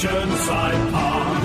Chirnside 0.00 0.92
Park. 0.92 1.42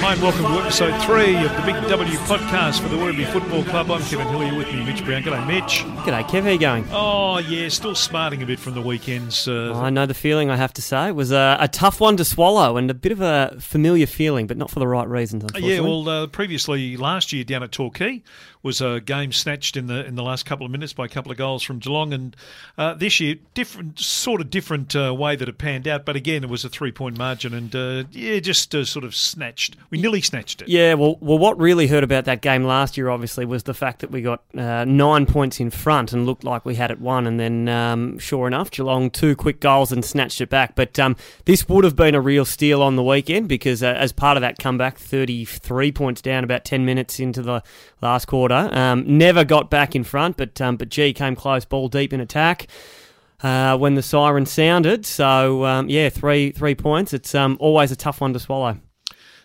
Hi 0.00 0.12
and 0.12 0.20
welcome 0.20 0.42
to 0.42 0.60
episode 0.60 1.02
three 1.02 1.34
of 1.36 1.50
the 1.56 1.62
Big 1.62 1.76
W 1.88 2.18
podcast 2.18 2.82
for 2.82 2.90
the 2.90 2.96
Werribee 2.96 3.24
Football 3.32 3.64
Club. 3.64 3.90
I'm 3.90 4.02
Kevin 4.02 4.26
Hillier 4.26 4.54
with 4.54 4.66
me, 4.66 4.84
Mitch 4.84 5.02
Brown. 5.02 5.22
G'day, 5.22 5.46
Mitch. 5.46 5.78
G'day, 6.04 6.24
Kev. 6.24 6.42
How 6.42 6.50
you 6.50 6.58
going? 6.58 6.84
Oh, 6.90 7.38
yeah, 7.38 7.70
still 7.70 7.94
smarting 7.94 8.42
a 8.42 8.46
bit 8.46 8.60
from 8.60 8.74
the 8.74 8.82
weekends. 8.82 9.48
Uh, 9.48 9.72
I 9.72 9.88
know 9.88 10.04
the 10.04 10.12
feeling, 10.12 10.50
I 10.50 10.56
have 10.56 10.74
to 10.74 10.82
say. 10.82 11.08
It 11.08 11.14
was 11.14 11.32
a, 11.32 11.56
a 11.58 11.68
tough 11.68 12.02
one 12.02 12.18
to 12.18 12.24
swallow 12.26 12.76
and 12.76 12.90
a 12.90 12.94
bit 12.94 13.12
of 13.12 13.22
a 13.22 13.56
familiar 13.58 14.06
feeling, 14.06 14.46
but 14.46 14.58
not 14.58 14.70
for 14.70 14.78
the 14.78 14.86
right 14.86 15.08
reasons, 15.08 15.44
unfortunately. 15.44 15.74
yeah, 15.74 15.80
well, 15.80 16.06
uh, 16.06 16.26
previously 16.26 16.98
last 16.98 17.32
year 17.32 17.44
down 17.44 17.62
at 17.62 17.72
Torquay 17.72 18.22
was 18.64 18.80
a 18.80 19.00
game 19.00 19.30
snatched 19.30 19.76
in 19.76 19.86
the 19.86 20.04
in 20.04 20.16
the 20.16 20.22
last 20.22 20.46
couple 20.46 20.66
of 20.66 20.72
minutes 20.72 20.92
by 20.92 21.04
a 21.04 21.08
couple 21.08 21.30
of 21.30 21.38
goals 21.38 21.62
from 21.62 21.78
Geelong, 21.78 22.12
and 22.12 22.34
uh, 22.76 22.94
this 22.94 23.20
year 23.20 23.36
different, 23.52 24.00
sort 24.00 24.40
of 24.40 24.50
different 24.50 24.96
uh, 24.96 25.14
way 25.14 25.36
that 25.36 25.48
it 25.48 25.58
panned 25.58 25.86
out. 25.86 26.04
But 26.04 26.16
again, 26.16 26.42
it 26.42 26.50
was 26.50 26.64
a 26.64 26.68
three 26.68 26.90
point 26.90 27.18
margin, 27.18 27.54
and 27.54 27.76
uh, 27.76 28.04
yeah, 28.10 28.40
just 28.40 28.74
uh, 28.74 28.84
sort 28.84 29.04
of 29.04 29.14
snatched. 29.14 29.76
We 29.90 30.00
nearly 30.00 30.22
snatched 30.22 30.62
it. 30.62 30.68
Yeah, 30.68 30.94
well, 30.94 31.18
well, 31.20 31.38
what 31.38 31.58
really 31.58 31.86
hurt 31.86 32.02
about 32.02 32.24
that 32.24 32.40
game 32.40 32.64
last 32.64 32.96
year, 32.96 33.10
obviously, 33.10 33.44
was 33.44 33.64
the 33.64 33.74
fact 33.74 34.00
that 34.00 34.10
we 34.10 34.22
got 34.22 34.42
uh, 34.56 34.84
nine 34.86 35.26
points 35.26 35.60
in 35.60 35.70
front 35.70 36.12
and 36.14 36.24
looked 36.24 36.42
like 36.42 36.64
we 36.64 36.74
had 36.74 36.90
it 36.90 37.00
won, 37.00 37.26
and 37.26 37.38
then, 37.38 37.68
um, 37.68 38.18
sure 38.18 38.46
enough, 38.46 38.70
Geelong 38.70 39.10
two 39.10 39.36
quick 39.36 39.60
goals 39.60 39.92
and 39.92 40.04
snatched 40.04 40.40
it 40.40 40.48
back. 40.48 40.74
But 40.74 40.98
um, 40.98 41.16
this 41.44 41.68
would 41.68 41.84
have 41.84 41.96
been 41.96 42.14
a 42.14 42.20
real 42.20 42.46
steal 42.46 42.80
on 42.82 42.96
the 42.96 43.02
weekend 43.02 43.46
because, 43.46 43.82
uh, 43.82 43.88
as 43.88 44.12
part 44.12 44.38
of 44.38 44.40
that 44.40 44.58
comeback, 44.58 44.96
thirty-three 44.96 45.92
points 45.92 46.22
down, 46.22 46.44
about 46.44 46.64
ten 46.64 46.86
minutes 46.86 47.20
into 47.20 47.42
the 47.42 47.62
last 48.00 48.26
quarter, 48.26 48.53
um, 48.54 49.18
never 49.18 49.44
got 49.44 49.70
back 49.70 49.94
in 49.94 50.04
front, 50.04 50.36
but 50.36 50.60
um, 50.60 50.76
but 50.76 50.88
G 50.88 51.12
came 51.12 51.36
close, 51.36 51.64
ball 51.64 51.88
deep 51.88 52.12
in 52.12 52.20
attack. 52.20 52.68
Uh, 53.42 53.76
when 53.76 53.94
the 53.94 54.02
siren 54.02 54.46
sounded, 54.46 55.04
so 55.04 55.66
um, 55.66 55.90
yeah, 55.90 56.08
three 56.08 56.50
three 56.50 56.74
points. 56.74 57.12
It's 57.12 57.34
um, 57.34 57.56
always 57.60 57.92
a 57.92 57.96
tough 57.96 58.20
one 58.20 58.32
to 58.32 58.38
swallow. 58.38 58.78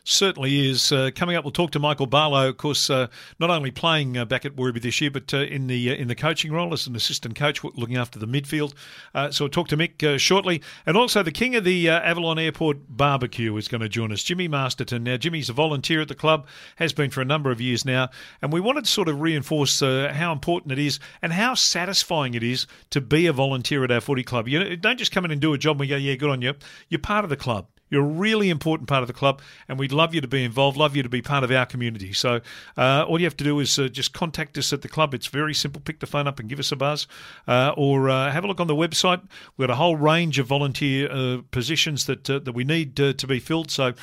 Certainly 0.09 0.67
is. 0.67 0.91
Uh, 0.91 1.11
coming 1.13 1.35
up, 1.35 1.43
we'll 1.43 1.51
talk 1.51 1.69
to 1.69 1.79
Michael 1.79 2.07
Barlow, 2.07 2.49
of 2.49 2.57
course, 2.57 2.89
uh, 2.89 3.09
not 3.37 3.51
only 3.51 3.69
playing 3.69 4.17
uh, 4.17 4.25
back 4.25 4.43
at 4.43 4.55
Werribee 4.55 4.81
this 4.81 4.99
year, 4.99 5.11
but 5.11 5.31
uh, 5.35 5.37
in 5.37 5.67
the 5.67 5.91
uh, 5.91 5.93
in 5.93 6.07
the 6.07 6.15
coaching 6.15 6.51
role 6.51 6.73
as 6.73 6.87
an 6.87 6.95
assistant 6.95 7.35
coach, 7.35 7.63
looking 7.63 7.95
after 7.95 8.17
the 8.17 8.25
midfield. 8.25 8.73
Uh, 9.13 9.29
so 9.29 9.43
we'll 9.43 9.51
talk 9.51 9.67
to 9.67 9.77
Mick 9.77 10.17
shortly. 10.17 10.63
And 10.87 10.97
also, 10.97 11.21
the 11.21 11.31
king 11.31 11.55
of 11.55 11.63
the 11.63 11.89
Avalon 11.89 12.39
Airport 12.39 12.79
barbecue 12.89 13.55
is 13.55 13.67
going 13.67 13.81
to 13.81 13.89
join 13.89 14.11
us, 14.11 14.23
Jimmy 14.23 14.47
Masterton. 14.47 15.03
Now, 15.03 15.17
Jimmy's 15.17 15.47
a 15.47 15.53
volunteer 15.53 16.01
at 16.01 16.07
the 16.07 16.15
club, 16.15 16.47
has 16.77 16.91
been 16.91 17.11
for 17.11 17.21
a 17.21 17.25
number 17.25 17.51
of 17.51 17.61
years 17.61 17.85
now, 17.85 18.09
and 18.41 18.51
we 18.51 18.59
wanted 18.59 18.85
to 18.85 18.91
sort 18.91 19.09
of 19.09 19.21
reinforce 19.21 19.79
how 19.79 20.31
important 20.31 20.71
it 20.71 20.79
is 20.79 20.99
and 21.21 21.33
how 21.33 21.53
satisfying 21.53 22.33
it 22.33 22.41
is 22.41 22.65
to 22.89 22.99
be 22.99 23.27
a 23.27 23.33
volunteer 23.33 23.83
at 23.83 23.91
our 23.91 24.01
footy 24.01 24.23
club. 24.23 24.47
You 24.47 24.59
know, 24.59 24.75
don't 24.75 24.97
just 24.97 25.11
come 25.11 25.23
in 25.25 25.29
and 25.29 25.39
do 25.39 25.53
a 25.53 25.57
job 25.59 25.75
and 25.75 25.81
we 25.81 25.87
go, 25.87 25.97
yeah, 25.97 26.15
good 26.15 26.31
on 26.31 26.41
you. 26.41 26.55
You're 26.89 26.97
part 26.97 27.23
of 27.23 27.29
the 27.29 27.37
club. 27.37 27.67
You're 27.89 28.03
a 28.03 28.07
really 28.07 28.49
important 28.49 28.87
part 28.87 29.01
of 29.01 29.07
the 29.07 29.13
club, 29.13 29.41
and 29.67 29.79
we'd 29.79 29.91
love 29.91 30.13
you 30.13 30.21
to 30.21 30.27
be 30.27 30.43
involved, 30.43 30.77
love 30.77 30.95
you 30.95 31.03
to 31.03 31.09
be 31.09 31.21
part 31.21 31.43
of 31.43 31.51
our 31.51 31.65
community. 31.65 32.13
So, 32.13 32.41
uh, 32.77 33.05
all 33.07 33.19
you 33.19 33.25
have 33.25 33.37
to 33.37 33.43
do 33.43 33.59
is 33.59 33.77
uh, 33.79 33.87
just 33.87 34.13
contact 34.13 34.57
us 34.57 34.71
at 34.73 34.81
the 34.81 34.87
club. 34.87 35.13
It's 35.13 35.27
very 35.27 35.53
simple. 35.53 35.81
Pick 35.81 35.99
the 35.99 36.07
phone 36.07 36.27
up 36.27 36.39
and 36.39 36.47
give 36.47 36.59
us 36.59 36.71
a 36.71 36.75
buzz, 36.75 37.07
uh, 37.47 37.73
or 37.75 38.09
uh, 38.09 38.31
have 38.31 38.43
a 38.43 38.47
look 38.47 38.59
on 38.59 38.67
the 38.67 38.75
website. 38.75 39.21
We've 39.57 39.67
got 39.67 39.73
a 39.73 39.77
whole 39.77 39.95
range 39.95 40.39
of 40.39 40.47
volunteer 40.47 41.11
uh, 41.11 41.41
positions 41.51 42.05
that 42.05 42.29
uh, 42.29 42.39
that 42.39 42.53
we 42.53 42.63
need 42.63 42.95
to 42.95 43.27
be 43.27 43.39
filled. 43.39 43.71
So, 43.71 43.93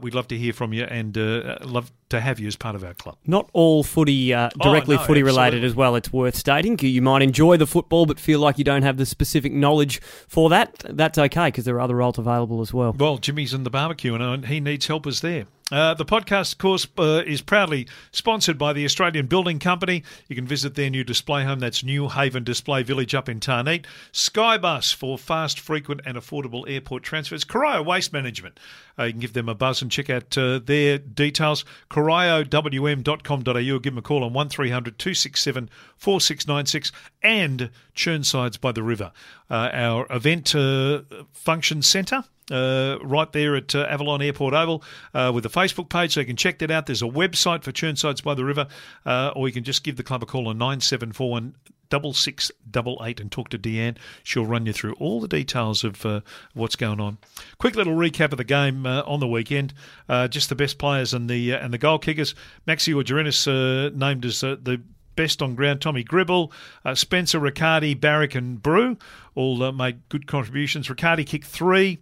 we'd 0.00 0.14
love 0.14 0.28
to 0.28 0.38
hear 0.38 0.52
from 0.52 0.72
you 0.72 0.84
and 0.84 1.16
love 1.16 1.92
to 2.10 2.20
have 2.20 2.40
you 2.40 2.46
as 2.48 2.56
part 2.56 2.74
of 2.74 2.84
our 2.84 2.94
club. 2.94 3.16
Not 3.26 3.48
all 3.52 3.82
footy 3.82 4.32
uh, 4.32 4.50
directly 4.60 4.96
oh, 4.96 5.00
no, 5.00 5.06
footy 5.06 5.22
related 5.22 5.64
as 5.64 5.74
well. 5.74 5.96
It's 5.96 6.12
worth 6.12 6.36
stating. 6.36 6.78
You 6.80 7.02
might 7.02 7.22
enjoy 7.22 7.56
the 7.56 7.66
football, 7.66 8.06
but 8.06 8.18
feel 8.18 8.40
like 8.40 8.58
you 8.58 8.64
don't 8.64 8.82
have 8.82 8.96
the 8.96 9.06
specific 9.06 9.52
knowledge 9.52 10.00
for 10.26 10.48
that. 10.50 10.84
That's 10.88 11.18
okay 11.18 11.48
because 11.48 11.64
there 11.64 11.76
are 11.76 11.80
other 11.80 11.96
roles 11.96 12.18
available 12.18 12.60
as 12.60 12.72
well. 12.72 12.94
Well, 12.98 13.18
Jimmy's 13.18 13.54
in 13.54 13.64
the 13.64 13.70
barbecue, 13.70 14.14
and 14.14 14.46
he 14.46 14.60
needs 14.60 14.86
helpers 14.86 15.20
there. 15.20 15.46
Uh, 15.70 15.92
the 15.92 16.04
podcast, 16.04 16.56
course, 16.56 16.86
uh, 16.96 17.22
is 17.26 17.42
proudly 17.42 17.86
sponsored 18.10 18.56
by 18.56 18.72
the 18.72 18.86
Australian 18.86 19.26
Building 19.26 19.58
Company. 19.58 20.02
You 20.26 20.34
can 20.34 20.46
visit 20.46 20.74
their 20.74 20.88
new 20.88 21.04
display 21.04 21.44
home. 21.44 21.58
That's 21.58 21.84
New 21.84 22.08
Haven 22.08 22.42
Display 22.42 22.82
Village 22.82 23.14
up 23.14 23.28
in 23.28 23.38
Tarneet. 23.38 23.84
Skybus 24.10 24.94
for 24.94 25.18
fast, 25.18 25.60
frequent, 25.60 26.00
and 26.06 26.16
affordable 26.16 26.64
airport 26.66 27.02
transfers. 27.02 27.44
Corio 27.44 27.82
Waste 27.82 28.14
Management. 28.14 28.58
Uh, 28.98 29.04
you 29.04 29.12
can 29.12 29.20
give 29.20 29.34
them 29.34 29.48
a 29.48 29.54
buzz 29.54 29.82
and 29.82 29.90
check 29.90 30.08
out 30.08 30.38
uh, 30.38 30.58
their 30.58 30.96
details. 30.96 31.66
CorioWM.com.au. 31.90 33.74
Or 33.74 33.80
give 33.80 33.92
them 33.92 33.98
a 33.98 34.02
call 34.02 34.24
on 34.24 34.32
1300 34.32 34.98
267 34.98 35.68
4696 35.98 36.92
and 37.22 37.70
Chirnsides 37.94 38.56
by 38.56 38.72
the 38.72 38.82
River. 38.82 39.12
Uh, 39.50 39.68
our 39.72 40.06
event 40.08 40.54
uh, 40.54 41.02
function 41.32 41.82
centre 41.82 42.24
uh, 42.50 42.98
right 43.02 43.30
there 43.32 43.56
at 43.56 43.74
uh, 43.74 43.86
Avalon 43.88 44.22
Airport 44.22 44.54
Oval 44.54 44.82
uh, 45.14 45.30
with 45.34 45.44
a 45.46 45.50
Facebook 45.50 45.88
page, 45.88 46.14
so 46.14 46.20
you 46.20 46.26
can 46.26 46.36
check 46.36 46.58
that 46.58 46.70
out. 46.70 46.86
There's 46.86 47.02
a 47.02 47.06
website 47.06 47.62
for 47.62 47.72
Chirnsides 47.72 48.20
by 48.22 48.34
the 48.34 48.44
River, 48.44 48.66
uh, 49.06 49.32
or 49.34 49.48
you 49.48 49.54
can 49.54 49.64
just 49.64 49.84
give 49.84 49.96
the 49.96 50.02
club 50.02 50.22
a 50.22 50.26
call 50.26 50.48
on 50.48 50.58
9741 50.58 51.54
double 51.90 52.12
six 52.12 52.50
double 52.70 53.00
eight 53.04 53.20
and 53.20 53.30
talk 53.30 53.48
to 53.50 53.58
Deanne. 53.58 53.96
She'll 54.22 54.46
run 54.46 54.66
you 54.66 54.72
through 54.72 54.94
all 54.94 55.20
the 55.20 55.28
details 55.28 55.84
of 55.84 56.04
uh, 56.04 56.20
what's 56.54 56.76
going 56.76 57.00
on. 57.00 57.18
Quick 57.58 57.76
little 57.76 57.94
recap 57.94 58.32
of 58.32 58.38
the 58.38 58.44
game 58.44 58.86
uh, 58.86 59.02
on 59.02 59.20
the 59.20 59.28
weekend. 59.28 59.74
Uh, 60.08 60.28
just 60.28 60.48
the 60.48 60.54
best 60.54 60.78
players 60.78 61.14
and 61.14 61.28
the 61.28 61.54
uh, 61.54 61.58
and 61.58 61.72
the 61.72 61.78
goal 61.78 61.98
kickers. 61.98 62.34
Maxi 62.66 62.94
Orgerinis 62.94 63.46
uh, 63.46 63.90
named 63.94 64.24
as 64.24 64.40
the 64.40 64.80
best 65.16 65.42
on 65.42 65.54
ground. 65.56 65.80
Tommy 65.80 66.04
Gribble, 66.04 66.52
Spencer 66.94 67.40
Riccardi, 67.40 67.94
Barrick, 67.94 68.36
and 68.36 68.62
Brew 68.62 68.96
all 69.34 69.72
made 69.72 70.08
good 70.08 70.28
contributions. 70.28 70.88
Riccardi 70.88 71.24
kicked 71.24 71.46
three, 71.46 71.98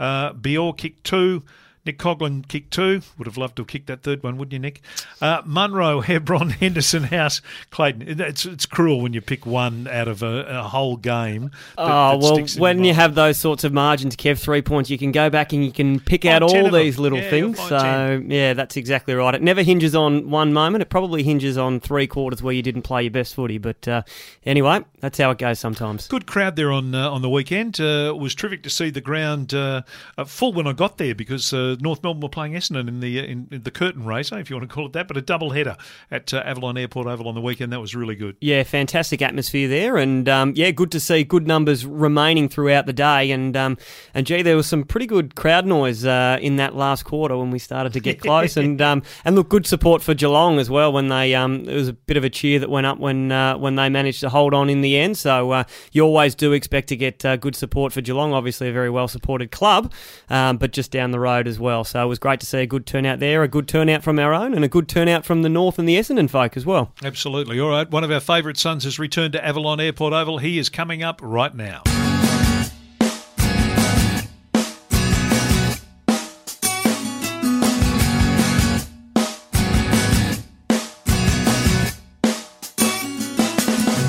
uh, 0.00 0.32
Bior 0.32 0.76
kicked 0.76 1.04
two. 1.04 1.44
Nick 1.86 1.98
Coughlin 1.98 2.46
kicked 2.46 2.72
two. 2.72 3.00
Would 3.16 3.26
have 3.26 3.38
loved 3.38 3.56
to 3.56 3.62
have 3.62 3.68
kicked 3.68 3.86
that 3.86 4.02
third 4.02 4.22
one, 4.22 4.36
wouldn't 4.36 4.52
you, 4.52 4.58
Nick? 4.58 4.82
Uh, 5.20 5.42
Munro, 5.44 6.00
Hebron, 6.02 6.50
Henderson, 6.50 7.04
House, 7.04 7.40
Clayton. 7.70 8.20
It's 8.20 8.44
it's 8.44 8.66
cruel 8.66 9.00
when 9.00 9.12
you 9.14 9.20
pick 9.20 9.46
one 9.46 9.88
out 9.88 10.06
of 10.06 10.22
a, 10.22 10.44
a 10.48 10.62
whole 10.62 10.96
game. 10.96 11.50
That, 11.76 11.78
Oh 11.78 12.18
that 12.18 12.20
well, 12.20 12.46
when 12.58 12.84
you 12.84 12.92
have 12.92 13.14
those 13.14 13.38
sorts 13.38 13.64
of 13.64 13.72
margins, 13.72 14.14
Kev, 14.14 14.38
three 14.38 14.62
points, 14.62 14.90
you 14.90 14.98
can 14.98 15.10
go 15.10 15.30
back 15.30 15.52
and 15.52 15.64
you 15.64 15.72
can 15.72 16.00
pick 16.00 16.24
out 16.24 16.42
all 16.42 16.70
these 16.70 16.98
little 16.98 17.18
Yeah, 17.18 17.30
things. 17.30 17.58
So 17.58 17.68
find 17.78 18.30
yeah, 18.30 18.52
that's 18.52 18.76
exactly 18.76 19.14
right. 19.14 19.34
It 19.34 19.42
never 19.42 19.62
hinges 19.62 19.94
on 19.94 20.28
one 20.30 20.52
moment. 20.52 20.82
It 20.82 20.90
probably 20.90 21.22
hinges 21.22 21.56
on 21.56 21.80
three 21.80 22.06
quarters 22.06 22.42
where 22.42 22.54
you 22.54 22.62
didn't 22.62 22.82
play 22.82 23.02
your 23.04 23.10
best 23.10 23.34
footy. 23.34 23.58
But 23.58 23.88
uh, 23.88 24.02
anyway, 24.44 24.84
that's 25.00 25.18
how 25.18 25.30
it 25.30 25.38
goes 25.38 25.58
sometimes. 25.58 26.08
Good 26.08 26.26
crowd 26.26 26.56
there 26.56 26.72
on 26.72 26.94
uh, 26.94 27.10
on 27.10 27.22
the 27.22 27.30
weekend. 27.30 27.80
Uh, 27.80 28.12
it 28.14 28.18
was 28.18 28.34
terrific 28.34 28.62
to 28.64 28.70
see 28.70 28.90
the 28.90 29.00
ground 29.00 29.54
uh, 29.54 29.82
full 30.26 30.52
when 30.52 30.66
I 30.66 30.72
got 30.72 30.98
there 30.98 31.14
because 31.14 31.52
uh, 31.52 31.76
North 31.80 32.02
Melbourne 32.02 32.20
were 32.20 32.28
playing 32.28 32.52
Essendon 32.52 32.88
in 32.88 33.00
the 33.00 33.20
uh, 33.20 33.24
in, 33.24 33.48
in 33.50 33.62
the 33.62 33.70
curtain 33.70 34.04
race, 34.04 34.32
eh, 34.32 34.38
if 34.38 34.50
you 34.50 34.56
want 34.56 34.68
to 34.68 34.74
call 34.74 34.86
it 34.86 34.92
that, 34.92 35.08
but 35.08 35.16
a 35.16 35.22
double 35.22 35.50
header 35.50 35.76
at 36.10 36.32
uh, 36.34 36.42
Avalon 36.44 36.76
Airport 36.76 37.06
Oval 37.06 37.28
on 37.28 37.34
the 37.34 37.40
weekend. 37.40 37.72
That 37.72 37.80
was 37.80 37.94
really 37.94 38.14
good. 38.14 38.36
Yeah, 38.40 38.62
fantastic 38.62 39.22
atmosphere 39.22 39.68
there, 39.68 39.96
and 39.96 40.28
um, 40.28 40.52
yeah, 40.56 40.70
good 40.70 40.90
to 40.92 41.00
see 41.00 41.24
good 41.24 41.46
numbers 41.46 41.86
remaining 41.86 42.48
throughout 42.48 42.86
the 42.86 42.92
day. 42.92 43.30
And 43.30 43.56
um, 43.56 43.78
and 44.14 44.26
gee, 44.26 44.42
there 44.42 44.56
was 44.56 44.66
some 44.66 44.84
pretty 44.84 45.06
good 45.06 45.34
crowd 45.34 45.66
noise 45.66 46.04
uh, 46.04 46.38
in 46.40 46.56
that 46.56 46.74
last 46.74 47.04
quarter 47.04 47.36
when 47.36 47.50
we 47.50 47.58
started 47.58 47.92
to 47.92 48.00
get 48.00 48.20
close. 48.22 48.56
and 48.56 48.80
um, 48.80 49.02
and 49.24 49.36
look, 49.36 49.48
good 49.48 49.66
support 49.66 50.02
for 50.02 50.14
Geelong 50.14 50.58
as 50.58 50.70
well 50.70 50.92
when 50.92 51.08
they 51.08 51.34
um, 51.34 51.64
there 51.64 51.76
was 51.76 51.88
a 51.88 51.92
bit 51.92 52.16
of 52.16 52.24
a 52.24 52.30
cheer 52.30 52.58
that 52.58 52.70
went 52.70 52.86
up 52.86 52.98
when 52.98 53.30
uh, 53.30 53.56
when 53.56 53.76
they 53.76 53.88
managed 53.88 54.20
to 54.20 54.28
hold 54.28 54.54
on 54.54 54.68
in 54.68 54.80
the 54.80 54.96
end. 54.96 55.16
So 55.16 55.50
uh, 55.50 55.64
you 55.92 56.02
always 56.02 56.34
do 56.34 56.52
expect 56.52 56.88
to 56.88 56.96
get 56.96 57.24
uh, 57.24 57.36
good 57.36 57.54
support 57.54 57.92
for 57.92 58.00
Geelong. 58.00 58.32
Obviously, 58.32 58.68
a 58.68 58.72
very 58.72 58.90
well 58.90 59.08
supported 59.08 59.50
club, 59.50 59.92
um, 60.28 60.56
but 60.56 60.72
just 60.72 60.90
down 60.90 61.10
the 61.10 61.20
road 61.20 61.46
as 61.46 61.59
well. 61.60 61.84
So 61.84 62.02
it 62.02 62.06
was 62.08 62.18
great 62.18 62.40
to 62.40 62.46
see 62.46 62.58
a 62.58 62.66
good 62.66 62.86
turnout 62.86 63.20
there, 63.20 63.42
a 63.42 63.48
good 63.48 63.68
turnout 63.68 64.02
from 64.02 64.18
our 64.18 64.32
own, 64.32 64.54
and 64.54 64.64
a 64.64 64.68
good 64.68 64.88
turnout 64.88 65.24
from 65.24 65.42
the 65.42 65.48
North 65.48 65.78
and 65.78 65.88
the 65.88 65.96
Essendon 65.96 66.28
folk 66.28 66.56
as 66.56 66.66
well. 66.66 66.92
Absolutely. 67.04 67.60
All 67.60 67.70
right. 67.70 67.90
One 67.90 68.04
of 68.04 68.10
our 68.10 68.20
favourite 68.20 68.56
sons 68.56 68.84
has 68.84 68.98
returned 68.98 69.34
to 69.34 69.44
Avalon 69.44 69.80
Airport 69.80 70.12
Oval. 70.12 70.38
He 70.38 70.58
is 70.58 70.68
coming 70.68 71.02
up 71.02 71.20
right 71.22 71.54
now. 71.54 71.82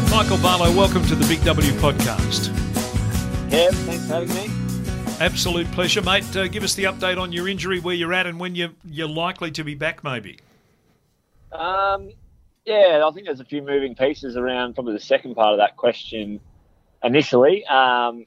Michael 0.09 0.37
Barlow, 0.37 0.73
welcome 0.75 1.03
to 1.07 1.15
the 1.15 1.25
Big 1.27 1.43
W 1.43 1.71
podcast. 1.73 2.47
Yeah, 3.51 3.69
thanks 3.71 4.07
for 4.07 4.13
having 4.13 4.33
me. 4.33 4.70
Absolute 5.21 5.71
pleasure, 5.73 6.01
mate. 6.01 6.35
Uh, 6.35 6.47
give 6.47 6.63
us 6.63 6.73
the 6.73 6.85
update 6.85 7.21
on 7.21 7.31
your 7.31 7.47
injury, 7.47 7.79
where 7.79 7.93
you're 7.93 8.11
at, 8.11 8.25
and 8.25 8.39
when 8.39 8.55
you're, 8.55 8.71
you're 8.83 9.07
likely 9.07 9.51
to 9.51 9.63
be 9.63 9.75
back, 9.75 10.03
maybe. 10.03 10.39
Um, 11.51 12.09
yeah, 12.65 13.03
I 13.05 13.11
think 13.11 13.27
there's 13.27 13.39
a 13.39 13.45
few 13.45 13.61
moving 13.61 13.93
pieces 13.93 14.35
around 14.35 14.73
probably 14.73 14.93
the 14.93 14.99
second 14.99 15.35
part 15.35 15.53
of 15.53 15.59
that 15.59 15.77
question 15.77 16.39
initially. 17.03 17.63
Um, 17.67 18.25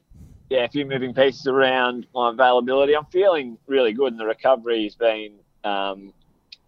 yeah, 0.49 0.63
a 0.63 0.69
few 0.69 0.85
moving 0.85 1.13
pieces 1.13 1.47
around 1.47 2.07
my 2.15 2.29
availability. 2.29 2.95
I'm 2.95 3.07
feeling 3.07 3.57
really 3.67 3.91
good, 3.91 4.13
and 4.13 4.19
the 4.19 4.25
recovery 4.25 4.85
has 4.85 4.95
been, 4.95 5.33
um, 5.65 6.13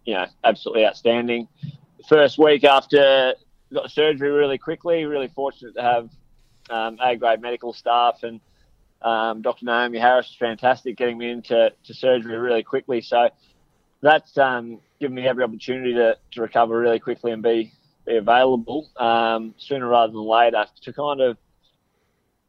you 0.04 0.12
know, 0.12 0.26
absolutely 0.44 0.84
outstanding. 0.84 1.48
The 1.62 2.04
first 2.06 2.36
week 2.36 2.64
after 2.64 3.32
got 3.72 3.90
surgery 3.90 4.28
really 4.30 4.58
quickly, 4.58 5.06
really 5.06 5.28
fortunate 5.28 5.74
to 5.76 5.82
have 5.82 6.10
um, 6.68 6.98
A 7.02 7.16
grade 7.16 7.40
medical 7.40 7.72
staff 7.72 8.24
and 8.24 8.42
Um, 9.02 9.42
Dr. 9.42 9.64
Naomi 9.64 9.98
Harris 9.98 10.28
was 10.28 10.36
fantastic, 10.36 10.96
getting 10.96 11.18
me 11.18 11.30
into 11.30 11.72
to 11.84 11.94
surgery 11.94 12.36
really 12.36 12.62
quickly. 12.62 13.00
So 13.00 13.28
that's 14.00 14.36
um, 14.38 14.80
given 15.00 15.14
me 15.14 15.26
every 15.26 15.44
opportunity 15.44 15.94
to, 15.94 16.16
to 16.32 16.42
recover 16.42 16.78
really 16.78 16.98
quickly 16.98 17.32
and 17.32 17.42
be 17.42 17.72
be 18.08 18.16
available 18.16 18.88
um, 18.96 19.54
sooner 19.58 19.86
rather 19.86 20.12
than 20.12 20.22
later 20.22 20.64
to 20.82 20.92
kind 20.92 21.20
of, 21.20 21.36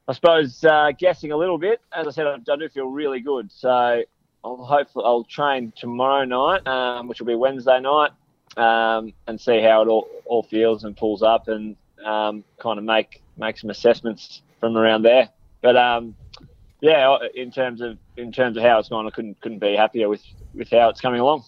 I 0.07 0.13
suppose, 0.13 0.63
uh, 0.63 0.92
guessing 0.98 1.31
a 1.31 1.38
little 1.38 1.57
bit. 1.57 1.81
As 1.94 2.07
I 2.07 2.12
said, 2.12 2.28
I, 2.28 2.36
I, 2.36 2.56
do 2.56 2.69
feel 2.69 2.88
really 2.88 3.19
good. 3.19 3.51
So 3.51 4.04
I'll 4.44 4.63
hopefully 4.63 5.04
I'll 5.06 5.25
train 5.25 5.74
tomorrow 5.75 6.24
night, 6.24 6.66
um, 6.66 7.07
which 7.07 7.19
will 7.19 7.28
be 7.28 7.36
Wednesday 7.36 7.80
night, 7.80 8.12
um, 8.57 9.13
and 9.28 9.40
see 9.40 9.62
how 9.62 9.81
it 9.84 9.88
all, 9.90 10.07
all 10.25 10.44
feels 10.44 10.86
and 10.86 10.96
pulls 10.96 11.22
up, 11.22 11.48
and 11.50 11.75
um, 12.06 12.44
kind 12.57 12.80
of 12.80 12.86
make 12.86 13.22
make 13.38 13.57
some 13.57 13.69
assessments 13.69 14.42
from 14.60 14.78
around 14.78 15.04
there. 15.04 15.30
But 15.62 15.75
yeah, 16.81 17.17
in 17.35 17.51
terms 17.51 17.81
of 17.81 17.97
in 18.17 18.31
terms 18.31 18.57
of 18.57 18.63
how 18.63 18.79
it's 18.79 18.89
gone, 18.89 19.07
I 19.07 19.09
couldn't 19.09 19.39
couldn't 19.41 19.59
be 19.59 19.75
happier 19.75 20.09
with 20.09 20.23
with 20.53 20.69
how 20.69 20.89
it's 20.89 21.01
coming 21.01 21.19
along. 21.19 21.43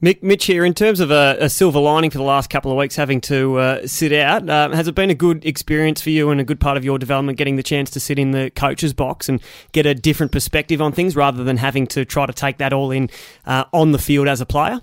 Mick, 0.00 0.22
Mitch 0.22 0.44
here, 0.44 0.64
in 0.64 0.74
terms 0.74 1.00
of 1.00 1.10
a, 1.10 1.36
a, 1.40 1.48
silver 1.48 1.80
lining 1.80 2.08
for 2.08 2.18
the 2.18 2.24
last 2.24 2.50
couple 2.50 2.70
of 2.70 2.78
weeks 2.78 2.94
having 2.94 3.20
to 3.22 3.58
uh, 3.58 3.84
sit 3.84 4.12
out, 4.12 4.48
uh, 4.48 4.70
has 4.70 4.86
it 4.86 4.94
been 4.94 5.10
a 5.10 5.14
good 5.14 5.44
experience 5.44 6.00
for 6.00 6.10
you 6.10 6.30
and 6.30 6.40
a 6.40 6.44
good 6.44 6.60
part 6.60 6.76
of 6.76 6.84
your 6.84 7.00
development 7.00 7.36
getting 7.36 7.56
the 7.56 7.64
chance 7.64 7.90
to 7.90 7.98
sit 7.98 8.16
in 8.16 8.30
the 8.30 8.48
coach's 8.50 8.94
box 8.94 9.28
and 9.28 9.42
get 9.72 9.86
a 9.86 9.94
different 9.96 10.30
perspective 10.30 10.80
on 10.80 10.92
things 10.92 11.16
rather 11.16 11.42
than 11.42 11.56
having 11.56 11.84
to 11.88 12.04
try 12.04 12.26
to 12.26 12.32
take 12.32 12.58
that 12.58 12.72
all 12.72 12.92
in 12.92 13.10
uh, 13.44 13.64
on 13.72 13.90
the 13.90 13.98
field 13.98 14.28
as 14.28 14.40
a 14.40 14.46
player? 14.46 14.80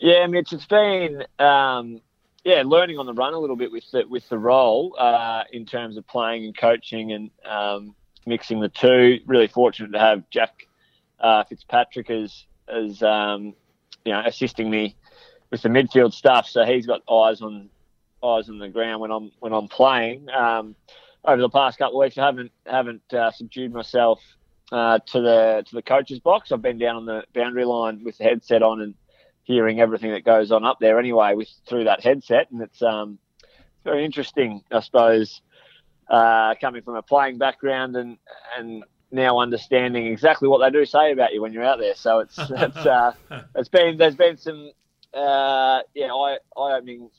Yeah, 0.00 0.26
Mitch, 0.26 0.52
it's 0.52 0.66
been 0.66 1.24
um, 1.38 2.00
yeah 2.42 2.64
learning 2.66 2.98
on 2.98 3.06
the 3.06 3.14
run 3.14 3.34
a 3.34 3.38
little 3.38 3.54
bit 3.54 3.70
with 3.70 3.88
the, 3.92 4.04
with 4.08 4.28
the 4.28 4.38
role 4.38 4.96
uh, 4.98 5.44
in 5.52 5.64
terms 5.64 5.96
of 5.96 6.04
playing 6.08 6.44
and 6.44 6.56
coaching 6.56 7.12
and 7.12 7.30
um, 7.48 7.94
mixing 8.30 8.60
the 8.60 8.70
two. 8.70 9.18
Really 9.26 9.48
fortunate 9.48 9.92
to 9.92 9.98
have 9.98 10.22
Jack 10.30 10.66
uh, 11.18 11.44
Fitzpatrick 11.44 12.08
as 12.08 12.46
as 12.66 13.02
um, 13.02 13.54
you 14.04 14.12
know 14.12 14.22
assisting 14.24 14.70
me 14.70 14.96
with 15.50 15.60
the 15.62 15.68
midfield 15.68 16.14
stuff. 16.14 16.48
So 16.48 16.64
he's 16.64 16.86
got 16.86 17.02
eyes 17.10 17.42
on 17.42 17.68
eyes 18.24 18.48
on 18.48 18.58
the 18.58 18.68
ground 18.68 19.02
when 19.02 19.10
I'm 19.10 19.32
when 19.40 19.52
I'm 19.52 19.68
playing. 19.68 20.30
Um, 20.30 20.74
over 21.24 21.42
the 21.42 21.50
past 21.50 21.78
couple 21.78 22.00
of 22.00 22.04
weeks, 22.06 22.16
I 22.16 22.24
haven't 22.24 22.52
haven't 22.64 23.12
uh, 23.12 23.30
subdued 23.32 23.74
myself 23.74 24.20
uh, 24.72 25.00
to 25.06 25.20
the 25.20 25.64
to 25.68 25.74
the 25.74 25.82
coach's 25.82 26.20
box. 26.20 26.52
I've 26.52 26.62
been 26.62 26.78
down 26.78 26.96
on 26.96 27.04
the 27.04 27.24
boundary 27.34 27.64
line 27.64 28.02
with 28.04 28.16
the 28.16 28.24
headset 28.24 28.62
on 28.62 28.80
and 28.80 28.94
hearing 29.42 29.80
everything 29.80 30.12
that 30.12 30.24
goes 30.24 30.52
on 30.52 30.64
up 30.64 30.78
there 30.80 30.98
anyway 30.98 31.34
with 31.34 31.48
through 31.68 31.84
that 31.84 32.02
headset, 32.02 32.50
and 32.52 32.62
it's 32.62 32.80
um, 32.82 33.18
very 33.84 34.04
interesting, 34.04 34.62
I 34.70 34.80
suppose, 34.80 35.42
uh, 36.10 36.54
coming 36.60 36.82
from 36.82 36.96
a 36.96 37.02
playing 37.02 37.38
background 37.38 37.96
and 37.96 38.18
and 38.58 38.84
now 39.12 39.38
understanding 39.38 40.06
exactly 40.06 40.48
what 40.48 40.58
they 40.58 40.70
do 40.70 40.84
say 40.84 41.12
about 41.12 41.32
you 41.32 41.40
when 41.40 41.52
you're 41.52 41.64
out 41.64 41.78
there. 41.78 41.94
So 41.94 42.20
it's 42.20 42.36
it's 42.38 42.76
uh, 42.76 43.12
it's 43.54 43.68
been 43.68 43.96
there's 43.96 44.16
been 44.16 44.36
some 44.36 44.72
uh, 45.14 45.80
yeah 45.94 46.12
eye 46.12 46.38
eye 46.56 46.76
opening 46.76 47.10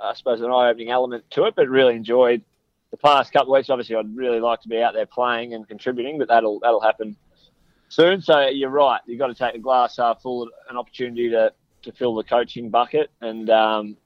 I 0.00 0.14
suppose 0.14 0.40
an 0.40 0.50
eye 0.50 0.70
opening 0.70 0.90
element 0.90 1.24
to 1.30 1.44
it, 1.44 1.54
but 1.54 1.68
really 1.68 1.94
enjoyed 1.94 2.42
the 2.90 2.96
past 2.96 3.32
couple 3.32 3.54
of 3.54 3.58
weeks. 3.58 3.70
Obviously, 3.70 3.96
I'd 3.96 4.16
really 4.16 4.40
like 4.40 4.60
to 4.62 4.68
be 4.68 4.82
out 4.82 4.94
there 4.94 5.06
playing 5.06 5.54
and 5.54 5.66
contributing, 5.66 6.18
but 6.18 6.28
that'll 6.28 6.60
that'll 6.60 6.80
happen 6.80 7.16
soon. 7.88 8.20
So 8.20 8.48
you're 8.48 8.70
right, 8.70 9.00
you've 9.06 9.18
got 9.18 9.28
to 9.28 9.34
take 9.34 9.54
the 9.54 9.60
glass 9.60 9.96
half 9.96 10.22
full, 10.22 10.48
an 10.68 10.76
opportunity 10.76 11.30
to 11.30 11.52
to 11.82 11.92
fill 11.92 12.14
the 12.16 12.24
coaching 12.24 12.70
bucket 12.70 13.10
and. 13.20 13.48
Um, 13.48 13.96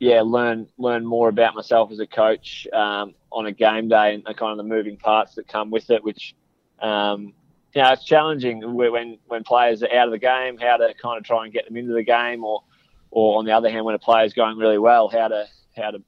yeah, 0.00 0.22
learn 0.22 0.66
learn 0.78 1.04
more 1.04 1.28
about 1.28 1.54
myself 1.54 1.92
as 1.92 2.00
a 2.00 2.06
coach 2.06 2.66
um, 2.72 3.14
on 3.30 3.46
a 3.46 3.52
game 3.52 3.88
day 3.88 4.14
and 4.14 4.24
kind 4.24 4.50
of 4.50 4.56
the 4.56 4.64
moving 4.64 4.96
parts 4.96 5.34
that 5.34 5.46
come 5.46 5.70
with 5.70 5.90
it, 5.90 6.02
which 6.02 6.34
um, 6.80 7.34
you 7.74 7.82
know, 7.82 7.92
it's 7.92 8.04
challenging 8.04 8.74
when 8.74 9.18
when 9.26 9.44
players 9.44 9.82
are 9.82 9.92
out 9.92 10.08
of 10.08 10.12
the 10.12 10.18
game, 10.18 10.56
how 10.58 10.78
to 10.78 10.94
kind 10.94 11.18
of 11.18 11.24
try 11.24 11.44
and 11.44 11.52
get 11.52 11.66
them 11.66 11.76
into 11.76 11.92
the 11.92 12.02
game, 12.02 12.44
or 12.44 12.62
or 13.10 13.38
on 13.38 13.44
the 13.44 13.52
other 13.52 13.70
hand, 13.70 13.84
when 13.84 13.94
a 13.94 13.98
player 13.98 14.24
is 14.24 14.32
going 14.32 14.56
really 14.56 14.78
well, 14.78 15.08
how 15.08 15.28
to 15.28 15.46
how 15.76 15.90
to 15.90 16.02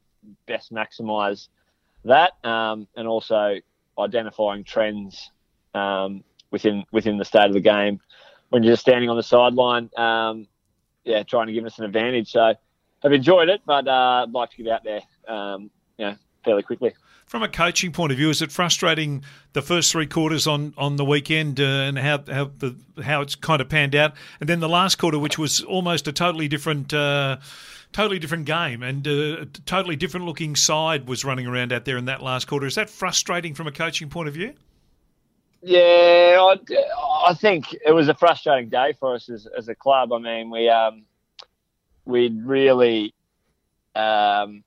best 0.46 0.72
maximise 0.72 1.48
that, 2.04 2.32
um, 2.44 2.88
and 2.96 3.06
also 3.06 3.56
identifying 3.98 4.64
trends 4.64 5.30
um, 5.74 6.24
within 6.50 6.84
within 6.92 7.18
the 7.18 7.26
state 7.26 7.46
of 7.46 7.52
the 7.52 7.60
game 7.60 8.00
when 8.48 8.62
you're 8.62 8.72
just 8.72 8.82
standing 8.82 9.10
on 9.10 9.16
the 9.16 9.22
sideline. 9.22 9.90
Um, 9.98 10.48
yeah, 11.04 11.22
trying 11.24 11.48
to 11.48 11.52
give 11.52 11.66
us 11.66 11.78
an 11.78 11.84
advantage. 11.84 12.30
So 12.32 12.54
I've 13.04 13.12
enjoyed 13.12 13.48
it, 13.48 13.62
but 13.66 13.88
uh, 13.88 14.24
I'd 14.26 14.32
like 14.32 14.50
to 14.50 14.62
get 14.62 14.72
out 14.72 14.84
there, 14.84 15.00
um, 15.28 15.70
you 15.98 16.06
know, 16.06 16.16
fairly 16.44 16.62
quickly. 16.62 16.94
From 17.26 17.42
a 17.42 17.48
coaching 17.48 17.92
point 17.92 18.12
of 18.12 18.18
view, 18.18 18.30
is 18.30 18.42
it 18.42 18.52
frustrating 18.52 19.24
the 19.54 19.62
first 19.62 19.90
three 19.90 20.06
quarters 20.06 20.46
on, 20.46 20.74
on 20.76 20.96
the 20.96 21.04
weekend 21.04 21.60
uh, 21.60 21.64
and 21.64 21.98
how 21.98 22.22
how 22.30 22.50
the 22.58 22.76
how 23.02 23.22
it's 23.22 23.34
kind 23.34 23.60
of 23.60 23.68
panned 23.68 23.94
out, 23.94 24.12
and 24.40 24.48
then 24.48 24.60
the 24.60 24.68
last 24.68 24.96
quarter, 24.96 25.18
which 25.18 25.38
was 25.38 25.62
almost 25.62 26.06
a 26.08 26.12
totally 26.12 26.48
different. 26.48 26.92
Uh, 26.92 27.38
totally 27.92 28.18
different 28.18 28.46
game 28.46 28.82
and 28.82 29.06
uh, 29.06 29.42
a 29.42 29.44
totally 29.66 29.96
different 29.96 30.24
looking 30.24 30.56
side 30.56 31.06
was 31.06 31.26
running 31.26 31.46
around 31.46 31.74
out 31.74 31.84
there 31.84 31.98
in 31.98 32.06
that 32.06 32.22
last 32.22 32.46
quarter. 32.46 32.66
Is 32.66 32.76
that 32.76 32.88
frustrating 32.88 33.52
from 33.52 33.66
a 33.66 33.70
coaching 33.70 34.08
point 34.08 34.28
of 34.28 34.34
view? 34.34 34.54
Yeah, 35.60 36.38
I, 36.40 36.56
I 37.26 37.34
think 37.34 37.66
it 37.86 37.92
was 37.92 38.08
a 38.08 38.14
frustrating 38.14 38.70
day 38.70 38.94
for 38.98 39.14
us 39.14 39.28
as, 39.28 39.46
as 39.56 39.68
a 39.68 39.74
club. 39.74 40.12
I 40.12 40.18
mean, 40.18 40.50
we 40.50 40.68
um, 40.68 41.04
we'd 42.04 42.44
really 42.44 43.14
um, 43.94 44.64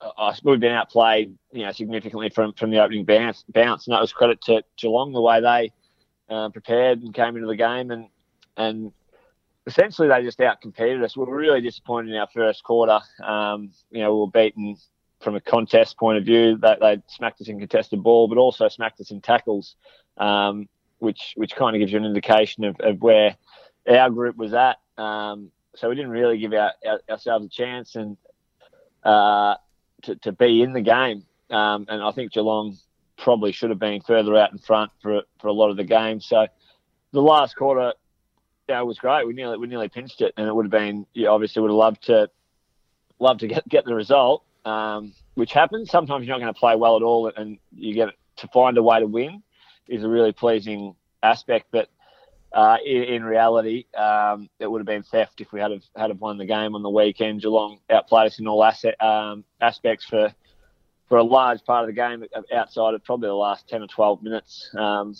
I, 0.00 0.36
we've 0.42 0.60
been 0.60 0.72
outplayed, 0.72 1.36
you 1.52 1.64
know, 1.64 1.72
significantly 1.72 2.30
from, 2.30 2.52
from 2.52 2.70
the 2.70 2.82
opening 2.82 3.04
bounce, 3.04 3.44
bounce, 3.48 3.86
and 3.86 3.94
that 3.94 4.00
was 4.00 4.12
credit 4.12 4.40
to 4.42 4.62
Geelong 4.76 5.12
the 5.12 5.20
way 5.20 5.40
they 5.40 5.72
uh, 6.32 6.48
prepared 6.50 7.02
and 7.02 7.14
came 7.14 7.36
into 7.36 7.48
the 7.48 7.56
game, 7.56 7.90
and 7.90 8.08
and 8.56 8.92
essentially 9.66 10.08
they 10.08 10.22
just 10.22 10.38
outcompeted 10.38 11.02
us. 11.02 11.16
We 11.16 11.24
were 11.24 11.36
really 11.36 11.60
disappointed 11.60 12.10
in 12.10 12.16
our 12.16 12.28
first 12.32 12.62
quarter. 12.64 13.00
Um, 13.22 13.70
you 13.90 14.00
know, 14.00 14.14
we 14.14 14.20
were 14.20 14.30
beaten 14.30 14.76
from 15.20 15.34
a 15.34 15.40
contest 15.40 15.96
point 15.98 16.18
of 16.18 16.24
view. 16.24 16.56
They, 16.56 16.76
they 16.80 17.02
smacked 17.08 17.40
us 17.40 17.48
in 17.48 17.58
contested 17.58 18.02
ball, 18.02 18.28
but 18.28 18.38
also 18.38 18.68
smacked 18.68 19.00
us 19.00 19.10
in 19.10 19.20
tackles, 19.20 19.74
um, 20.16 20.68
which 20.98 21.32
which 21.36 21.56
kind 21.56 21.74
of 21.74 21.80
gives 21.80 21.92
you 21.92 21.98
an 21.98 22.04
indication 22.04 22.64
of, 22.64 22.76
of 22.80 23.00
where 23.00 23.36
our 23.88 24.10
group 24.10 24.36
was 24.36 24.54
at. 24.54 24.76
Um, 24.96 25.50
so 25.78 25.88
we 25.88 25.94
didn't 25.94 26.10
really 26.10 26.38
give 26.38 26.52
our, 26.52 26.72
our, 26.86 27.00
ourselves 27.10 27.46
a 27.46 27.48
chance, 27.48 27.94
and 27.94 28.16
uh, 29.04 29.54
to, 30.02 30.16
to 30.16 30.32
be 30.32 30.62
in 30.62 30.72
the 30.72 30.80
game. 30.80 31.24
Um, 31.50 31.86
and 31.88 32.02
I 32.02 32.12
think 32.12 32.32
Geelong 32.32 32.76
probably 33.16 33.52
should 33.52 33.70
have 33.70 33.78
been 33.78 34.00
further 34.00 34.36
out 34.36 34.52
in 34.52 34.58
front 34.58 34.90
for 35.00 35.22
for 35.40 35.48
a 35.48 35.52
lot 35.52 35.70
of 35.70 35.76
the 35.76 35.84
game. 35.84 36.20
So 36.20 36.46
the 37.12 37.22
last 37.22 37.56
quarter, 37.56 37.94
yeah, 38.68 38.82
was 38.82 38.98
great. 38.98 39.26
We 39.26 39.32
nearly 39.32 39.58
we 39.58 39.66
nearly 39.66 39.88
pinched 39.88 40.20
it, 40.20 40.34
and 40.36 40.46
it 40.46 40.54
would 40.54 40.66
have 40.66 40.72
been 40.72 41.06
yeah, 41.14 41.28
obviously 41.28 41.62
would 41.62 41.70
have 41.70 41.76
loved 41.76 42.02
to 42.04 42.30
love 43.18 43.38
to 43.38 43.48
get 43.48 43.68
get 43.68 43.84
the 43.84 43.94
result, 43.94 44.44
um, 44.64 45.14
which 45.34 45.52
happens. 45.52 45.90
Sometimes 45.90 46.26
you're 46.26 46.36
not 46.36 46.42
going 46.42 46.54
to 46.54 46.58
play 46.58 46.76
well 46.76 46.96
at 46.96 47.02
all, 47.02 47.32
and 47.34 47.58
you 47.74 47.94
get 47.94 48.10
to 48.36 48.48
find 48.48 48.78
a 48.78 48.82
way 48.82 49.00
to 49.00 49.06
win 49.06 49.42
is 49.88 50.04
a 50.04 50.08
really 50.08 50.32
pleasing 50.32 50.94
aspect. 51.22 51.68
But 51.70 51.88
uh, 52.52 52.78
in, 52.84 53.02
in, 53.04 53.24
reality, 53.24 53.84
um, 53.96 54.48
it 54.58 54.70
would 54.70 54.80
have 54.80 54.86
been 54.86 55.02
theft 55.02 55.40
if 55.40 55.52
we 55.52 55.60
had 55.60 55.70
have, 55.70 55.82
had 55.96 56.10
have 56.10 56.20
won 56.20 56.38
the 56.38 56.46
game 56.46 56.74
on 56.74 56.82
the 56.82 56.90
weekend. 56.90 57.42
Geelong 57.42 57.78
outplayed 57.90 58.26
us 58.26 58.38
in 58.38 58.48
all 58.48 58.64
asset, 58.64 59.00
um, 59.02 59.44
aspects 59.60 60.04
for 60.04 60.32
for 61.08 61.18
a 61.18 61.22
large 61.22 61.64
part 61.64 61.84
of 61.84 61.86
the 61.88 61.94
game 61.94 62.24
outside 62.54 62.94
of 62.94 63.02
probably 63.02 63.28
the 63.28 63.34
last 63.34 63.66
10 63.68 63.82
or 63.82 63.86
12 63.86 64.22
minutes 64.22 64.70
um, 64.76 65.14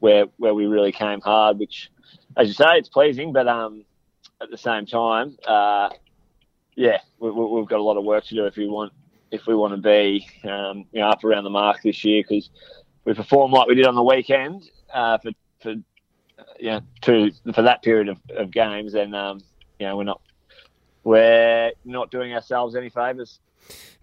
where 0.00 0.26
where 0.38 0.54
we 0.54 0.66
really 0.66 0.92
came 0.92 1.20
hard, 1.20 1.58
which, 1.58 1.90
as 2.36 2.48
you 2.48 2.54
say, 2.54 2.76
it's 2.76 2.88
pleasing, 2.88 3.32
but 3.32 3.46
um, 3.48 3.84
at 4.40 4.50
the 4.50 4.58
same 4.58 4.86
time, 4.86 5.36
uh, 5.46 5.90
yeah, 6.74 6.98
we, 7.18 7.28
have 7.28 7.68
got 7.68 7.80
a 7.80 7.82
lot 7.82 7.96
of 7.96 8.04
work 8.04 8.24
to 8.24 8.34
do 8.34 8.44
if 8.46 8.56
we 8.56 8.68
want 8.68 8.92
if 9.30 9.46
we 9.46 9.54
want 9.54 9.74
to 9.74 9.80
be 9.80 10.26
um, 10.44 10.84
you 10.92 11.00
know 11.00 11.08
up 11.08 11.24
around 11.24 11.44
the 11.44 11.50
mark 11.50 11.82
this 11.82 12.04
year 12.04 12.22
because 12.22 12.50
we 13.04 13.14
performed 13.14 13.52
like 13.52 13.66
we 13.66 13.74
did 13.74 13.86
on 13.86 13.94
the 13.94 14.02
weekend 14.02 14.68
uh, 14.92 15.18
for 15.18 15.30
for 15.60 15.74
you 16.58 16.70
know, 16.70 16.80
to 17.02 17.30
for 17.54 17.62
that 17.62 17.82
period 17.82 18.08
of, 18.08 18.18
of 18.30 18.50
games, 18.50 18.92
then 18.92 19.14
um, 19.14 19.40
you 19.78 19.86
know 19.86 19.96
we're 19.96 20.04
not 20.04 20.20
we're 21.04 21.72
not 21.84 22.10
doing 22.10 22.34
ourselves 22.34 22.74
any 22.74 22.90
favours. 22.90 23.40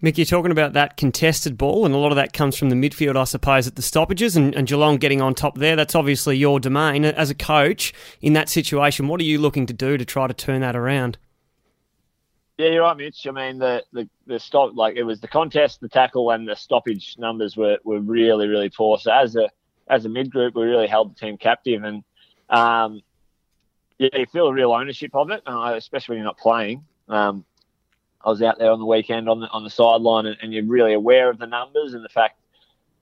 Mick, 0.02 0.18
you're 0.18 0.26
talking 0.26 0.50
about 0.50 0.74
that 0.74 0.96
contested 0.96 1.56
ball, 1.56 1.86
and 1.86 1.94
a 1.94 1.98
lot 1.98 2.12
of 2.12 2.16
that 2.16 2.32
comes 2.32 2.56
from 2.56 2.68
the 2.68 2.76
midfield, 2.76 3.16
I 3.16 3.24
suppose, 3.24 3.66
at 3.66 3.76
the 3.76 3.82
stoppages, 3.82 4.36
and, 4.36 4.54
and, 4.54 4.66
Geelong 4.66 4.98
getting 4.98 5.22
on 5.22 5.34
top 5.34 5.56
there. 5.56 5.76
That's 5.76 5.94
obviously 5.94 6.36
your 6.36 6.60
domain. 6.60 7.06
As 7.06 7.30
a 7.30 7.34
coach 7.34 7.94
in 8.20 8.34
that 8.34 8.50
situation, 8.50 9.08
what 9.08 9.20
are 9.20 9.24
you 9.24 9.38
looking 9.38 9.64
to 9.66 9.72
do 9.72 9.96
to 9.96 10.04
try 10.04 10.26
to 10.26 10.34
turn 10.34 10.60
that 10.60 10.76
around? 10.76 11.16
Yeah, 12.58 12.68
you're 12.68 12.82
right, 12.82 12.96
Mitch. 12.96 13.26
I 13.26 13.30
mean, 13.30 13.58
the, 13.58 13.82
the, 13.92 14.08
the 14.26 14.38
stop, 14.38 14.72
like 14.74 14.96
it 14.96 15.02
was 15.04 15.20
the 15.20 15.28
contest, 15.28 15.80
the 15.80 15.88
tackle, 15.88 16.30
and 16.30 16.46
the 16.46 16.54
stoppage 16.54 17.16
numbers 17.18 17.56
were, 17.56 17.78
were 17.84 18.00
really, 18.00 18.46
really 18.46 18.68
poor. 18.68 18.98
So 18.98 19.12
as 19.12 19.34
a 19.36 19.48
as 19.88 20.04
a 20.04 20.08
mid 20.08 20.30
group, 20.30 20.54
we 20.54 20.64
really 20.64 20.86
held 20.86 21.14
the 21.14 21.18
team 21.18 21.36
captive, 21.36 21.82
and 21.82 22.04
um, 22.50 23.02
yeah, 23.98 24.08
you 24.14 24.26
feel 24.26 24.46
a 24.46 24.52
real 24.52 24.72
ownership 24.72 25.14
of 25.14 25.30
it, 25.30 25.42
uh, 25.46 25.74
especially 25.76 26.14
when 26.14 26.18
you're 26.18 26.26
not 26.26 26.38
playing. 26.38 26.84
Um, 27.08 27.44
I 28.24 28.30
was 28.30 28.42
out 28.42 28.58
there 28.58 28.70
on 28.70 28.78
the 28.78 28.86
weekend 28.86 29.28
on 29.28 29.40
the 29.40 29.48
on 29.48 29.64
the 29.64 29.70
sideline, 29.70 30.26
and, 30.26 30.36
and, 30.42 30.52
you're 30.52 30.64
really 30.64 30.94
aware 30.94 31.28
of 31.28 31.38
the 31.38 31.46
numbers 31.46 31.92
and 31.92 32.02
the 32.02 32.08
fact 32.08 32.40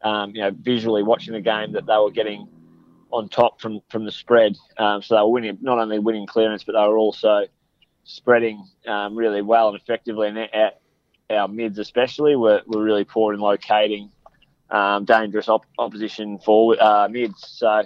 um, 0.02 0.34
you 0.34 0.42
know, 0.42 0.50
visually 0.50 1.02
watching 1.02 1.32
the 1.32 1.40
game 1.40 1.72
that 1.72 1.87
they 1.87 1.96
were 1.96 2.11
getting 2.11 2.49
on 3.11 3.28
top 3.28 3.61
from 3.61 3.80
from 3.88 4.04
the 4.04 4.12
spread. 4.12 4.56
Um, 4.78 5.02
so 5.02 5.14
they 5.14 5.20
were 5.20 5.28
winning, 5.28 5.58
not 5.61 5.78
only 5.78 5.99
winning 5.99 6.26
clearance, 6.26 6.64
but 6.64 6.72
they 6.72 6.80
were 6.80 6.99
also 6.99 7.46
spreading 8.04 8.66
um, 8.87 9.14
really 9.14 9.42
well 9.42 9.68
and 9.68 9.76
effectively. 9.80 10.28
And 10.28 10.38
our, 10.38 10.72
our 11.30 11.49
mids, 11.49 11.78
especially, 11.78 12.37
were, 12.37 12.62
were 12.66 12.82
really 12.82 13.04
poor 13.04 13.32
in 13.32 13.40
locating 13.40 14.11
um, 14.70 15.04
dangerous 15.04 15.49
op- 15.49 15.66
opposition 15.78 16.38
forward 16.38 16.78
uh, 16.80 17.08
mids. 17.08 17.46
So 17.46 17.84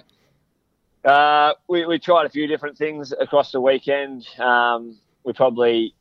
uh, 1.05 1.53
we, 1.67 1.85
we 1.85 1.99
tried 1.99 2.25
a 2.25 2.29
few 2.29 2.47
different 2.47 2.77
things 2.77 3.13
across 3.17 3.51
the 3.51 3.61
weekend. 3.61 4.27
Um, 4.39 4.97
we 5.23 5.33
probably 5.33 5.93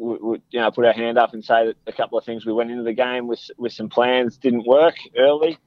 you 0.00 0.40
know 0.52 0.70
put 0.70 0.86
our 0.86 0.92
hand 0.92 1.18
up 1.18 1.34
and 1.34 1.44
say 1.44 1.66
that 1.66 1.76
a 1.86 1.92
couple 1.92 2.18
of 2.18 2.24
things 2.24 2.46
we 2.46 2.52
went 2.52 2.70
into 2.70 2.82
the 2.82 2.92
game 2.92 3.26
with 3.26 3.50
with 3.58 3.72
some 3.72 3.88
plans 3.88 4.36
didn't 4.38 4.66
work 4.66 4.96
early. 5.18 5.58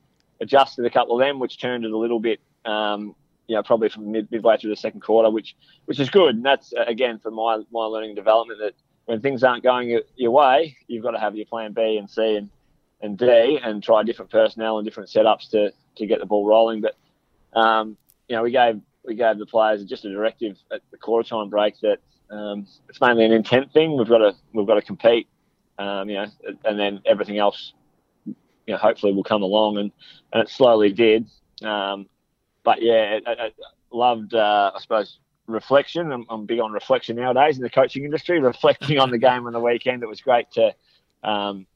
Adjusted 0.42 0.86
a 0.86 0.90
couple 0.90 1.20
of 1.20 1.26
them, 1.26 1.40
which 1.40 1.60
turned 1.60 1.86
it 1.86 1.92
a 1.92 1.98
little 1.98 2.20
bit. 2.20 2.40
Um, 2.66 3.16
you 3.48 3.56
know, 3.56 3.64
probably 3.64 3.90
from 3.90 4.12
mid, 4.12 4.32
midway 4.32 4.58
through 4.58 4.72
the 4.72 4.76
second 4.76 5.02
quarter, 5.02 5.30
which 5.30 5.56
which 5.86 6.00
is 6.00 6.10
good. 6.10 6.36
And 6.36 6.46
that's 6.46 6.74
uh, 6.74 6.86
again 6.88 7.20
for 7.20 7.32
my 7.32 7.58
my 7.72 7.86
learning 7.86 8.16
development 8.16 8.60
that 8.60 8.74
when 9.06 9.22
things 9.22 9.44
aren't 9.44 9.64
going 9.64 9.90
your, 9.90 10.02
your 10.16 10.32
way, 10.32 10.78
you've 10.88 11.04
got 11.04 11.12
to 11.12 11.20
have 11.20 11.36
your 11.36 11.46
plan 11.46 11.74
B 11.74 11.98
and 11.98 12.10
C 12.10 12.36
and 12.36 12.50
and 13.02 13.18
D 13.18 13.60
and 13.62 13.84
try 13.84 14.02
different 14.04 14.32
personnel 14.32 14.78
and 14.80 14.86
different 14.86 15.10
setups 15.10 15.50
to 15.52 15.72
to 15.98 16.06
get 16.08 16.20
the 16.20 16.26
ball 16.26 16.46
rolling. 16.46 16.82
But 16.82 16.96
um, 17.58 17.98
you 18.28 18.36
know, 18.36 18.44
we 18.44 18.52
gave 18.52 18.82
we 19.06 19.16
gave 19.16 19.38
the 19.38 19.46
players 19.46 19.84
just 19.86 20.06
a 20.06 20.10
directive 20.10 20.58
at 20.72 20.82
the 20.92 20.98
quarter 20.98 21.28
time 21.28 21.50
break 21.50 21.80
that 21.82 22.00
um, 22.30 22.66
it's 22.90 23.02
mainly 23.02 23.26
an 23.26 23.32
intent 23.32 23.72
thing. 23.74 23.98
We've 23.98 24.08
got 24.08 24.20
to 24.20 24.36
we've 24.54 24.68
got 24.68 24.76
to 24.76 24.82
compete, 24.82 25.28
um, 25.78 26.10
you 26.10 26.16
know, 26.16 26.28
and 26.66 26.80
then 26.80 27.02
everything 27.06 27.38
else, 27.38 27.74
you 28.26 28.36
know, 28.68 28.78
hopefully 28.78 29.14
will 29.14 29.24
come 29.24 29.44
along, 29.44 29.78
and, 29.78 29.92
and 30.32 30.44
it 30.44 30.50
slowly 30.50 30.92
did. 30.92 31.28
Um, 31.62 32.08
but 32.64 32.82
yeah, 32.82 33.20
I, 33.26 33.32
I 33.32 33.52
loved, 33.92 34.34
uh, 34.34 34.72
I 34.74 34.80
suppose, 34.80 35.20
reflection. 35.48 36.12
I'm, 36.12 36.26
I'm, 36.30 36.46
big 36.46 36.60
on 36.60 36.72
reflection 36.72 37.18
nowadays 37.18 37.58
in 37.58 37.64
the 37.64 37.70
coaching 37.70 38.06
industry. 38.06 38.40
Reflecting 38.42 39.00
on 39.00 39.12
the 39.12 39.18
game 39.18 39.46
on 39.46 39.54
the 39.54 39.60
weekend, 39.60 40.04
it 40.04 40.10
was 40.10 40.22
great 40.22 40.50
to, 40.52 40.74
um, 41.24 41.68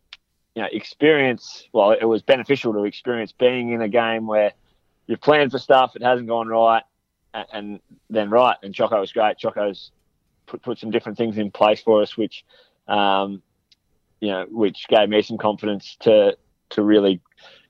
you 0.55 0.61
know, 0.61 0.69
experience. 0.71 1.67
Well, 1.73 1.91
it 1.91 2.05
was 2.05 2.21
beneficial 2.21 2.73
to 2.73 2.85
experience 2.85 3.31
being 3.31 3.73
in 3.73 3.81
a 3.81 3.89
game 3.89 4.27
where 4.27 4.53
you've 5.07 5.21
planned 5.21 5.51
for 5.51 5.57
stuff, 5.57 5.95
it 5.95 6.03
hasn't 6.03 6.27
gone 6.27 6.47
right, 6.47 6.83
and, 7.33 7.47
and 7.53 7.79
then 8.09 8.29
right. 8.29 8.57
And 8.61 8.73
Choco 8.73 8.99
was 8.99 9.11
great. 9.11 9.37
Choco's 9.37 9.91
put, 10.45 10.61
put 10.61 10.77
some 10.77 10.91
different 10.91 11.17
things 11.17 11.37
in 11.37 11.51
place 11.51 11.81
for 11.81 12.01
us, 12.01 12.15
which, 12.17 12.45
um, 12.87 13.41
you 14.19 14.29
know, 14.29 14.45
which 14.49 14.85
gave 14.87 15.09
me 15.09 15.21
some 15.21 15.37
confidence 15.37 15.97
to 16.01 16.37
to 16.69 16.83
really 16.83 17.21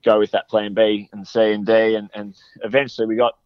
go 0.04 0.18
with 0.18 0.32
that 0.32 0.48
plan 0.48 0.74
B 0.74 1.08
and 1.12 1.26
C 1.26 1.52
and 1.52 1.64
D, 1.64 1.94
and, 1.94 2.10
and 2.14 2.34
eventually 2.62 3.06
we 3.06 3.16
got 3.16 3.38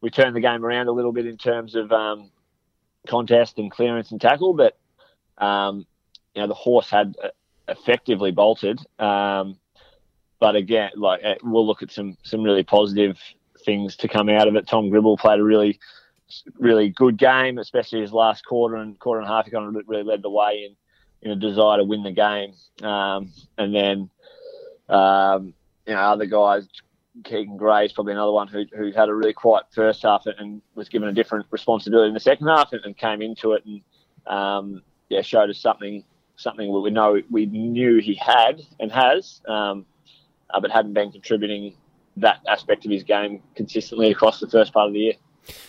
we 0.00 0.10
turned 0.10 0.36
the 0.36 0.40
game 0.40 0.64
around 0.64 0.88
a 0.88 0.92
little 0.92 1.12
bit 1.12 1.26
in 1.26 1.36
terms 1.36 1.74
of 1.74 1.92
um, 1.92 2.30
contest 3.06 3.58
and 3.58 3.70
clearance 3.70 4.10
and 4.10 4.20
tackle, 4.20 4.54
but 4.54 4.76
um, 5.38 5.86
you 6.34 6.42
know 6.42 6.48
the 6.48 6.54
horse 6.54 6.90
had 6.90 7.16
uh, 7.22 7.28
effectively 7.68 8.30
bolted. 8.30 8.80
Um, 8.98 9.58
but 10.38 10.56
again, 10.56 10.90
like 10.96 11.24
uh, 11.24 11.34
we'll 11.42 11.66
look 11.66 11.82
at 11.82 11.92
some 11.92 12.16
some 12.22 12.42
really 12.42 12.62
positive 12.62 13.18
things 13.66 13.96
to 13.96 14.08
come 14.08 14.30
out 14.30 14.48
of 14.48 14.56
it. 14.56 14.66
Tom 14.66 14.88
Gribble 14.88 15.18
played 15.18 15.40
a 15.40 15.44
really 15.44 15.78
really 16.58 16.88
good 16.88 17.18
game, 17.18 17.58
especially 17.58 18.00
his 18.00 18.12
last 18.12 18.44
quarter 18.44 18.76
and 18.76 18.98
quarter 18.98 19.20
and 19.20 19.30
a 19.30 19.32
half. 19.32 19.44
He 19.44 19.50
kind 19.50 19.76
of 19.76 19.82
really 19.86 20.02
led 20.02 20.22
the 20.22 20.30
way 20.30 20.66
in 20.66 20.76
in 21.22 21.30
a 21.32 21.36
desire 21.36 21.76
to 21.78 21.84
win 21.84 22.02
the 22.02 22.12
game, 22.12 22.54
um, 22.88 23.30
and 23.58 23.74
then 23.74 24.10
um, 24.88 25.54
you 25.86 25.94
know, 25.94 26.00
other 26.00 26.26
guys, 26.26 26.66
Keegan 27.24 27.56
Gray 27.56 27.86
is 27.86 27.92
probably 27.92 28.12
another 28.12 28.32
one 28.32 28.48
who, 28.48 28.64
who 28.76 28.92
had 28.92 29.08
a 29.08 29.14
really 29.14 29.32
quiet 29.32 29.66
first 29.72 30.02
half 30.02 30.26
and 30.26 30.60
was 30.74 30.88
given 30.88 31.08
a 31.08 31.12
different 31.12 31.46
responsibility 31.50 32.08
in 32.08 32.14
the 32.14 32.20
second 32.20 32.46
half 32.46 32.72
and, 32.72 32.84
and 32.84 32.96
came 32.96 33.22
into 33.22 33.52
it 33.52 33.64
and 33.64 33.80
um, 34.26 34.82
yeah 35.08 35.22
showed 35.22 35.48
us 35.48 35.58
something 35.58 36.04
something 36.36 36.70
we 36.82 36.90
know 36.90 37.22
we 37.30 37.46
knew 37.46 37.98
he 37.98 38.14
had 38.14 38.60
and 38.80 38.92
has, 38.92 39.40
um, 39.48 39.86
uh, 40.50 40.60
but 40.60 40.70
hadn't 40.70 40.92
been 40.92 41.10
contributing 41.10 41.74
that 42.18 42.40
aspect 42.48 42.84
of 42.84 42.90
his 42.90 43.02
game 43.02 43.42
consistently 43.54 44.10
across 44.10 44.40
the 44.40 44.48
first 44.48 44.72
part 44.72 44.88
of 44.88 44.94
the 44.94 45.00
year. 45.00 45.12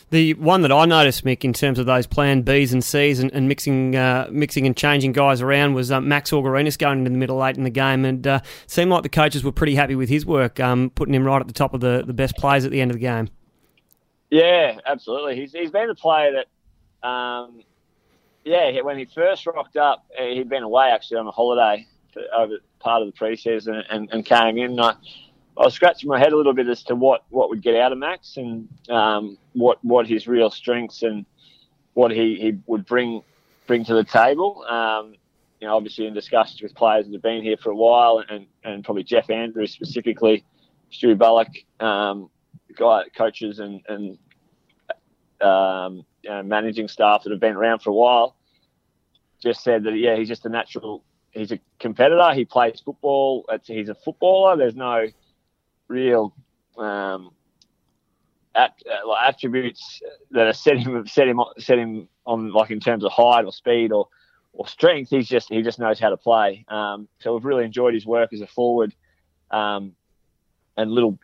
The 0.09 0.33
one 0.35 0.61
that 0.61 0.71
I 0.71 0.85
noticed, 0.85 1.23
Mick, 1.23 1.43
in 1.43 1.53
terms 1.53 1.77
of 1.77 1.85
those 1.85 2.07
plan 2.07 2.43
Bs 2.43 2.71
and 2.71 2.83
Cs 2.83 3.19
and, 3.19 3.31
and 3.31 3.47
mixing 3.47 3.95
uh, 3.95 4.27
mixing 4.31 4.65
and 4.65 4.75
changing 4.75 5.11
guys 5.11 5.41
around 5.41 5.73
was 5.73 5.91
uh, 5.91 6.01
Max 6.01 6.31
Orgarinas 6.31 6.77
going 6.77 6.99
into 6.99 7.11
the 7.11 7.17
middle 7.17 7.37
late 7.37 7.57
in 7.57 7.63
the 7.63 7.69
game 7.69 8.05
and 8.05 8.25
uh, 8.25 8.39
seemed 8.65 8.89
like 8.89 9.03
the 9.03 9.09
coaches 9.09 9.43
were 9.43 9.51
pretty 9.51 9.75
happy 9.75 9.95
with 9.95 10.09
his 10.09 10.25
work, 10.25 10.59
um, 10.59 10.89
putting 10.95 11.13
him 11.13 11.23
right 11.23 11.41
at 11.41 11.47
the 11.47 11.53
top 11.53 11.73
of 11.73 11.81
the, 11.81 12.03
the 12.07 12.13
best 12.13 12.35
players 12.37 12.65
at 12.65 12.71
the 12.71 12.81
end 12.81 12.89
of 12.89 12.95
the 12.95 13.01
game. 13.01 13.29
Yeah, 14.29 14.79
absolutely. 14.85 15.35
He's, 15.35 15.51
he's 15.53 15.71
been 15.71 15.89
a 15.89 15.95
player 15.95 16.31
that, 17.03 17.07
um, 17.07 17.61
yeah, 18.43 18.81
when 18.81 18.97
he 18.97 19.05
first 19.05 19.45
rocked 19.45 19.77
up, 19.77 20.05
he'd 20.17 20.49
been 20.49 20.63
away 20.63 20.89
actually 20.89 21.17
on 21.17 21.27
a 21.27 21.31
holiday 21.31 21.87
for, 22.13 22.21
over 22.35 22.57
part 22.79 23.03
of 23.03 23.11
the 23.11 23.17
preseason 23.17 23.83
and, 23.89 24.09
and 24.11 24.25
came 24.25 24.57
in. 24.57 24.79
I, 24.79 24.95
I 25.59 25.63
was 25.65 25.73
scratching 25.73 26.07
my 26.07 26.19
head 26.19 26.33
a 26.33 26.37
little 26.37 26.53
bit 26.53 26.67
as 26.67 26.83
to 26.83 26.95
what, 26.95 27.23
what 27.29 27.49
would 27.49 27.63
get 27.63 27.75
out 27.75 27.91
of 27.91 27.97
Max 27.97 28.37
and 28.37 28.67
um, 28.89 29.37
what 29.53 29.83
what 29.83 30.07
his 30.07 30.27
real 30.27 30.51
strengths 30.51 31.01
and 31.01 31.25
what 31.93 32.11
he, 32.11 32.35
he 32.39 32.57
would 32.67 32.85
bring 32.85 33.23
bring 33.65 33.83
to 33.85 33.93
the 33.95 34.03
table. 34.03 34.63
Um, 34.69 35.15
you 35.59 35.67
know, 35.67 35.75
obviously 35.75 36.05
in 36.05 36.13
discussions 36.13 36.61
with 36.61 36.75
players 36.75 37.05
that 37.05 37.13
have 37.13 37.23
been 37.23 37.41
here 37.41 37.57
for 37.57 37.71
a 37.71 37.75
while, 37.75 38.23
and, 38.29 38.45
and 38.63 38.83
probably 38.83 39.03
Jeff 39.03 39.31
Andrews 39.31 39.71
specifically, 39.71 40.45
Stu 40.91 41.15
Bullock, 41.15 41.49
um, 41.79 42.29
guy 42.75 43.03
coaches 43.17 43.57
and 43.59 43.81
and 43.87 44.17
um, 45.41 46.05
you 46.21 46.29
know, 46.29 46.43
managing 46.43 46.87
staff 46.87 47.23
that 47.23 47.31
have 47.31 47.39
been 47.39 47.55
around 47.55 47.79
for 47.79 47.89
a 47.89 47.93
while, 47.93 48.35
just 49.41 49.63
said 49.63 49.83
that 49.85 49.93
yeah, 49.93 50.15
he's 50.15 50.27
just 50.27 50.45
a 50.45 50.49
natural. 50.49 51.03
He's 51.31 51.51
a 51.51 51.59
competitor. 51.79 52.33
He 52.33 52.45
plays 52.45 52.79
football. 52.83 53.45
It's, 53.49 53.67
he's 53.67 53.89
a 53.89 53.95
footballer. 53.95 54.57
There's 54.57 54.75
no 54.75 55.07
real 55.87 56.33
um, 56.77 57.31
at, 58.55 58.73
uh, 58.89 59.13
attributes 59.25 60.01
that 60.31 60.47
are 60.47 60.53
set 60.53 60.77
him 60.77 61.05
set 61.07 61.27
him 61.27 61.39
set 61.57 61.77
him 61.77 62.07
on 62.25 62.51
like 62.51 62.71
in 62.71 62.79
terms 62.79 63.03
of 63.03 63.11
height 63.11 63.45
or 63.45 63.51
speed 63.51 63.91
or 63.91 64.07
or 64.53 64.67
strength. 64.67 65.09
He's 65.09 65.27
just 65.27 65.49
he 65.49 65.61
just 65.61 65.79
knows 65.79 65.99
how 65.99 66.09
to 66.09 66.17
play. 66.17 66.65
Um, 66.67 67.07
so 67.19 67.33
we've 67.33 67.45
really 67.45 67.65
enjoyed 67.65 67.93
his 67.93 68.05
work 68.05 68.33
as 68.33 68.41
a 68.41 68.47
forward, 68.47 68.93
um, 69.51 69.93
and 70.75 70.91
little 70.91 71.19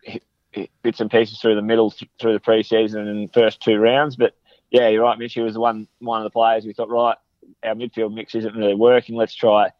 bits 0.82 1.00
and 1.00 1.10
pieces 1.10 1.40
through 1.40 1.56
the 1.56 1.62
middle 1.62 1.90
th- 1.90 2.10
through 2.20 2.32
the 2.32 2.40
preseason 2.40 3.08
and 3.08 3.32
first 3.32 3.60
two 3.60 3.76
rounds. 3.76 4.16
But 4.16 4.34
yeah, 4.70 4.88
you're 4.88 5.02
right, 5.02 5.18
Mitch. 5.18 5.34
He 5.34 5.40
was 5.40 5.54
the 5.54 5.60
one 5.60 5.88
one 5.98 6.20
of 6.20 6.24
the 6.24 6.30
players 6.30 6.64
we 6.64 6.72
thought 6.72 6.90
right. 6.90 7.16
Our 7.62 7.74
midfield 7.74 8.14
mix 8.14 8.34
isn't 8.34 8.56
really 8.56 8.74
working. 8.74 9.16
Let's 9.16 9.34
try, 9.34 9.70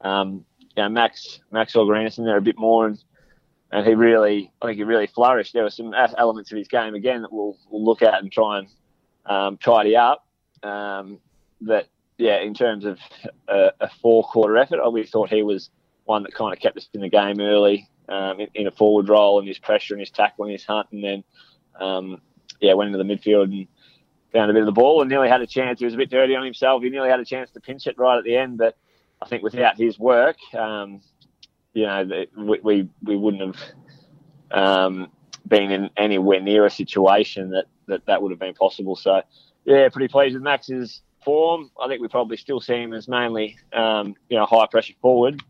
um, 0.00 0.44
you 0.60 0.82
know, 0.82 0.88
Max 0.88 1.40
Max 1.50 1.74
Orgarinas 1.74 2.18
in 2.18 2.24
there 2.24 2.36
a 2.36 2.42
bit 2.42 2.58
more 2.58 2.86
and 2.86 3.02
and 3.72 3.86
he 3.86 3.94
really, 3.94 4.50
I 4.60 4.66
think 4.66 4.78
he 4.78 4.84
really 4.84 5.06
flourished. 5.06 5.52
There 5.52 5.62
were 5.62 5.70
some 5.70 5.94
elements 5.94 6.50
of 6.50 6.58
his 6.58 6.68
game 6.68 6.94
again 6.94 7.22
that 7.22 7.32
we'll, 7.32 7.56
we'll 7.70 7.84
look 7.84 8.02
at 8.02 8.20
and 8.20 8.30
try 8.30 8.58
and 8.58 8.68
um, 9.26 9.56
tidy 9.58 9.96
up. 9.96 10.26
Um, 10.62 11.18
that 11.62 11.86
yeah, 12.18 12.40
in 12.40 12.54
terms 12.54 12.84
of 12.84 12.98
a, 13.48 13.72
a 13.80 13.90
four 14.02 14.24
quarter 14.24 14.56
effort, 14.58 14.88
we 14.90 15.06
thought 15.06 15.30
he 15.30 15.42
was 15.42 15.70
one 16.04 16.22
that 16.24 16.34
kind 16.34 16.52
of 16.52 16.60
kept 16.60 16.76
us 16.76 16.88
in 16.92 17.00
the 17.00 17.08
game 17.08 17.40
early 17.40 17.88
um, 18.08 18.40
in, 18.40 18.48
in, 18.54 18.66
a 18.66 18.70
forward 18.70 19.08
role 19.08 19.38
and 19.38 19.46
his 19.46 19.58
pressure 19.58 19.94
and 19.94 20.00
his 20.00 20.10
tackle 20.10 20.44
and 20.44 20.52
his 20.52 20.64
hunt, 20.64 20.88
and 20.92 21.04
then 21.04 21.24
um, 21.80 22.20
yeah, 22.60 22.74
went 22.74 22.88
into 22.88 22.98
the 22.98 23.04
midfield 23.04 23.44
and 23.44 23.66
found 24.32 24.50
a 24.50 24.54
bit 24.54 24.60
of 24.60 24.66
the 24.66 24.72
ball 24.72 25.00
and 25.00 25.10
nearly 25.10 25.28
had 25.28 25.40
a 25.40 25.46
chance. 25.46 25.78
He 25.78 25.84
was 25.84 25.94
a 25.94 25.98
bit 25.98 26.10
dirty 26.10 26.34
on 26.34 26.44
himself. 26.44 26.82
He 26.82 26.90
nearly 26.90 27.10
had 27.10 27.20
a 27.20 27.24
chance 27.24 27.50
to 27.52 27.60
pinch 27.60 27.86
it 27.86 27.98
right 27.98 28.18
at 28.18 28.24
the 28.24 28.36
end, 28.36 28.58
but 28.58 28.76
I 29.22 29.26
think 29.26 29.42
without 29.42 29.76
his 29.76 29.98
work, 29.98 30.36
um, 30.54 31.00
you 31.72 31.86
know, 31.86 32.24
we, 32.36 32.60
we, 32.62 32.88
we 33.02 33.16
wouldn't 33.16 33.56
have 33.56 33.62
um, 34.50 35.10
been 35.46 35.70
in 35.70 35.90
anywhere 35.96 36.40
near 36.40 36.66
a 36.66 36.70
situation 36.70 37.50
that, 37.50 37.66
that 37.86 38.06
that 38.06 38.22
would 38.22 38.30
have 38.32 38.40
been 38.40 38.54
possible. 38.54 38.96
So, 38.96 39.22
yeah, 39.64 39.88
pretty 39.88 40.08
pleased 40.08 40.34
with 40.34 40.42
Max's 40.42 41.02
form. 41.24 41.70
I 41.80 41.88
think 41.88 42.00
we 42.00 42.08
probably 42.08 42.36
still 42.36 42.60
see 42.60 42.74
him 42.74 42.92
as 42.92 43.08
mainly, 43.08 43.58
um, 43.72 44.14
you 44.28 44.36
know, 44.36 44.46
high 44.46 44.66
pressure 44.70 44.94
forward 45.00 45.42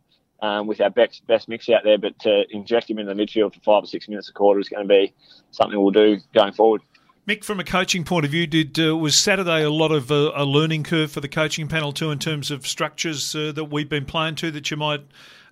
um, 0.43 0.67
with 0.67 0.81
our 0.81 0.91
best, 0.91 1.27
best 1.27 1.49
mix 1.49 1.69
out 1.69 1.83
there. 1.85 1.99
But 1.99 2.19
to 2.21 2.45
inject 2.51 2.91
him 2.91 2.99
in 2.99 3.07
the 3.07 3.15
midfield 3.15 3.55
for 3.55 3.61
five 3.61 3.85
or 3.85 3.87
six 3.87 4.09
minutes 4.09 4.29
a 4.29 4.33
quarter 4.33 4.61
is 4.61 4.69
going 4.69 4.87
to 4.87 4.89
be 4.89 5.15
something 5.51 5.81
we'll 5.81 5.91
do 5.91 6.19
going 6.35 6.53
forward. 6.53 6.83
Mick, 7.29 7.45
from 7.45 7.61
a 7.61 7.65
coaching 7.65 8.03
point 8.03 8.25
of 8.25 8.31
view, 8.31 8.47
did 8.47 8.79
uh, 8.81 8.97
was 8.97 9.15
Saturday 9.15 9.63
a 9.63 9.71
lot 9.71 9.93
of 9.93 10.11
uh, 10.11 10.33
a 10.35 10.45
learning 10.45 10.83
curve 10.83 11.13
for 11.13 11.21
the 11.21 11.29
coaching 11.29 11.69
panel 11.69 11.93
too, 11.93 12.11
in 12.11 12.19
terms 12.19 12.51
of 12.51 12.67
structures 12.67 13.35
uh, 13.35 13.53
that 13.53 13.67
we've 13.67 13.89
been 13.89 14.07
playing 14.07 14.35
to 14.37 14.51
that 14.51 14.71
you 14.71 14.77
might 14.77 15.05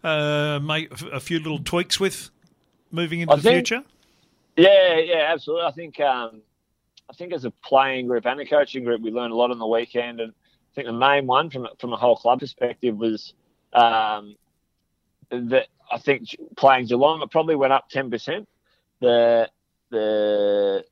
uh, 0.04 0.58
make 0.62 0.90
a 1.12 1.20
few 1.20 1.38
little 1.38 1.58
tweaks 1.58 1.98
with 1.98 2.30
moving 2.90 3.20
into 3.20 3.32
I 3.32 3.36
the 3.36 3.42
think, 3.42 3.66
future? 3.66 3.84
Yeah, 4.56 4.98
yeah, 4.98 5.28
absolutely. 5.32 5.66
I 5.66 5.70
think 5.72 6.00
um, 6.00 6.42
I 7.10 7.12
think 7.14 7.32
as 7.32 7.44
a 7.44 7.50
playing 7.50 8.06
group 8.06 8.26
and 8.26 8.40
a 8.40 8.46
coaching 8.46 8.84
group, 8.84 9.00
we 9.00 9.10
learned 9.10 9.32
a 9.32 9.36
lot 9.36 9.50
on 9.50 9.58
the 9.58 9.66
weekend, 9.66 10.20
and 10.20 10.32
I 10.32 10.74
think 10.74 10.86
the 10.86 10.92
main 10.92 11.26
one 11.26 11.50
from 11.50 11.68
from 11.78 11.92
a 11.92 11.96
whole 11.96 12.16
club 12.16 12.40
perspective 12.40 12.96
was 12.96 13.34
um, 13.72 14.36
that 15.30 15.66
I 15.90 15.98
think 15.98 16.36
playing 16.56 16.86
Geelong, 16.86 17.22
it 17.22 17.30
probably 17.30 17.56
went 17.56 17.72
up 17.72 17.88
ten 17.88 18.10
percent. 18.10 18.48
The 19.00 19.48
the 19.90 20.84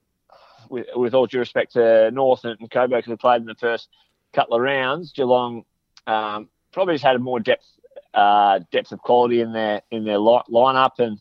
with, 0.68 0.86
with 0.94 1.14
all 1.14 1.26
due 1.26 1.38
respect 1.38 1.72
to 1.75 2.10
North 2.10 2.44
and 2.44 2.70
Coburg 2.70 3.04
who 3.04 3.16
played 3.16 3.40
in 3.40 3.46
the 3.46 3.54
first 3.54 3.88
couple 4.32 4.56
of 4.56 4.62
rounds, 4.62 5.12
Geelong 5.12 5.64
um, 6.06 6.48
probably 6.72 6.94
just 6.94 7.04
had 7.04 7.16
a 7.16 7.18
more 7.18 7.40
depth 7.40 7.66
uh, 8.14 8.60
depth 8.72 8.92
of 8.92 9.00
quality 9.00 9.40
in 9.40 9.52
their 9.52 9.82
in 9.90 10.04
their 10.04 10.18
li- 10.18 10.42
lineup 10.50 10.98
and 10.98 11.20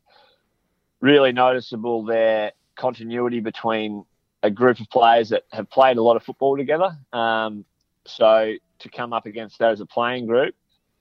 really 1.02 1.32
noticeable 1.32 2.04
their 2.04 2.52
continuity 2.76 3.40
between 3.40 4.06
a 4.44 4.50
group 4.50 4.80
of 4.80 4.90
players 4.90 5.30
that 5.30 5.44
have 5.52 5.70
played 5.70 5.98
a 5.98 6.02
lot 6.02 6.16
of 6.16 6.24
football 6.24 6.58
together. 6.58 6.98
Um, 7.14 7.66
so 8.06 8.54
to 8.80 8.90
come 8.90 9.14
up 9.14 9.26
against 9.26 9.60
that 9.60 9.72
as 9.72 9.82
a 9.82 9.86
playing 9.86 10.28
group, 10.28 10.56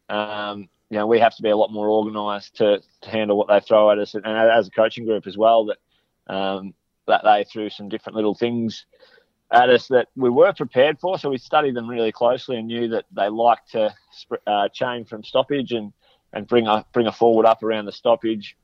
um, 0.08 0.68
you 0.90 0.98
know, 0.98 1.06
we 1.06 1.18
have 1.20 1.34
to 1.36 1.42
be 1.42 1.50
a 1.50 1.56
lot 1.56 1.72
more 1.72 1.88
organised 1.88 2.56
to, 2.56 2.80
to 3.02 3.10
handle 3.10 3.36
what 3.36 3.48
they 3.48 3.60
throw 3.60 3.90
at 3.90 3.98
us, 3.98 4.14
and 4.14 4.26
as 4.26 4.68
a 4.68 4.70
coaching 4.70 5.04
group 5.04 5.26
as 5.26 5.36
well. 5.36 5.66
That 5.66 5.78
um, 6.34 6.74
that 7.06 7.22
they 7.24 7.44
threw 7.44 7.68
some 7.68 7.88
different 7.88 8.16
little 8.16 8.34
things 8.34 8.86
at 9.52 9.68
us 9.68 9.88
that 9.88 10.08
we 10.16 10.30
were 10.30 10.52
prepared 10.52 10.98
for. 10.98 11.18
So 11.18 11.30
we 11.30 11.38
studied 11.38 11.74
them 11.74 11.88
really 11.88 12.12
closely 12.12 12.56
and 12.56 12.66
knew 12.66 12.88
that 12.88 13.04
they 13.12 13.28
like 13.28 13.64
to 13.72 13.94
uh, 14.46 14.68
chain 14.68 15.04
from 15.04 15.22
stoppage 15.24 15.72
and, 15.72 15.92
and 16.32 16.46
bring 16.46 16.66
a 16.66 16.84
bring 16.92 17.06
a 17.06 17.12
forward 17.12 17.46
up 17.46 17.62
around 17.62 17.86
the 17.86 17.92
stoppage. 17.92 18.56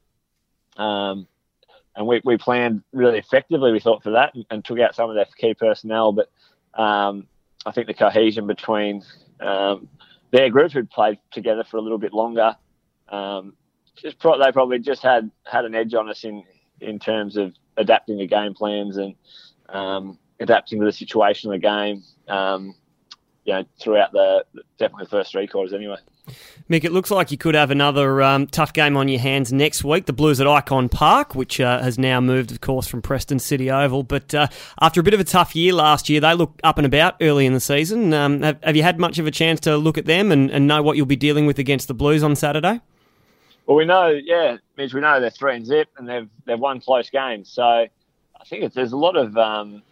Um, 0.76 1.26
and 1.96 2.06
we, 2.06 2.20
we 2.24 2.36
planned 2.38 2.82
really 2.92 3.18
effectively, 3.18 3.72
we 3.72 3.80
thought, 3.80 4.02
for 4.02 4.12
that 4.12 4.34
and, 4.34 4.46
and 4.50 4.64
took 4.64 4.78
out 4.78 4.94
some 4.94 5.10
of 5.10 5.16
their 5.16 5.26
key 5.36 5.54
personnel. 5.54 6.12
But 6.12 6.30
um, 6.80 7.26
I 7.66 7.72
think 7.72 7.86
the 7.86 7.94
cohesion 7.94 8.46
between 8.46 9.02
um, 9.40 9.88
their 10.30 10.50
group 10.50 10.72
who'd 10.72 10.90
played 10.90 11.18
together 11.30 11.64
for 11.64 11.76
a 11.76 11.80
little 11.80 11.98
bit 11.98 12.12
longer, 12.12 12.56
um, 13.08 13.54
just 13.96 14.18
pro- 14.18 14.38
they 14.38 14.52
probably 14.52 14.78
just 14.78 15.02
had, 15.02 15.30
had 15.44 15.64
an 15.64 15.74
edge 15.74 15.94
on 15.94 16.08
us 16.08 16.24
in, 16.24 16.44
in 16.80 16.98
terms 16.98 17.36
of 17.36 17.54
adapting 17.76 18.18
the 18.18 18.26
game 18.26 18.54
plans 18.54 18.96
and 18.96 19.14
um, 19.68 20.18
adapting 20.38 20.78
to 20.78 20.86
the 20.86 20.92
situation 20.92 21.52
of 21.52 21.60
the 21.60 21.66
game. 21.66 22.02
You 23.44 23.54
know, 23.54 23.64
throughout 23.80 24.12
the 24.12 24.44
definitely 24.78 25.04
the 25.04 25.10
first 25.10 25.32
three 25.32 25.46
quarters, 25.46 25.72
anyway. 25.72 25.96
Mick, 26.68 26.84
it 26.84 26.92
looks 26.92 27.10
like 27.10 27.30
you 27.30 27.38
could 27.38 27.54
have 27.54 27.70
another 27.70 28.22
um, 28.22 28.46
tough 28.46 28.72
game 28.72 28.96
on 28.96 29.08
your 29.08 29.18
hands 29.18 29.52
next 29.52 29.82
week. 29.82 30.06
The 30.06 30.12
Blues 30.12 30.40
at 30.40 30.46
Ikon 30.46 30.90
Park, 30.90 31.34
which 31.34 31.60
uh, 31.60 31.82
has 31.82 31.98
now 31.98 32.20
moved, 32.20 32.52
of 32.52 32.60
course, 32.60 32.86
from 32.86 33.02
Preston 33.02 33.38
City 33.38 33.70
Oval. 33.70 34.02
But 34.02 34.34
uh, 34.34 34.46
after 34.80 35.00
a 35.00 35.02
bit 35.02 35.14
of 35.14 35.20
a 35.20 35.24
tough 35.24 35.56
year 35.56 35.72
last 35.72 36.08
year, 36.08 36.20
they 36.20 36.34
look 36.34 36.58
up 36.62 36.78
and 36.78 36.86
about 36.86 37.16
early 37.20 37.46
in 37.46 37.54
the 37.54 37.60
season. 37.60 38.12
Um, 38.12 38.42
have, 38.42 38.62
have, 38.62 38.76
you 38.76 38.82
had 38.82 39.00
much 39.00 39.18
of 39.18 39.26
a 39.26 39.30
chance 39.30 39.58
to 39.60 39.76
look 39.76 39.98
at 39.98 40.06
them 40.06 40.30
and, 40.30 40.50
and, 40.50 40.68
know 40.68 40.82
what 40.82 40.96
you'll 40.96 41.06
be 41.06 41.16
dealing 41.16 41.46
with 41.46 41.58
against 41.58 41.88
the 41.88 41.94
Blues 41.94 42.22
on 42.22 42.36
Saturday? 42.36 42.80
Well, 43.66 43.76
we 43.76 43.84
know, 43.84 44.08
yeah, 44.08 44.58
Mitch, 44.76 44.94
we 44.94 45.00
know 45.00 45.20
they're 45.20 45.30
three 45.30 45.56
and 45.56 45.66
zip, 45.66 45.88
and 45.96 46.08
they've 46.08 46.28
they've 46.44 46.58
won 46.58 46.80
close 46.80 47.10
games. 47.10 47.48
So 47.48 47.64
I 47.64 48.44
think 48.46 48.72
there's 48.72 48.92
a 48.92 48.96
lot 48.96 49.16
of 49.16 49.36
um, 49.36 49.82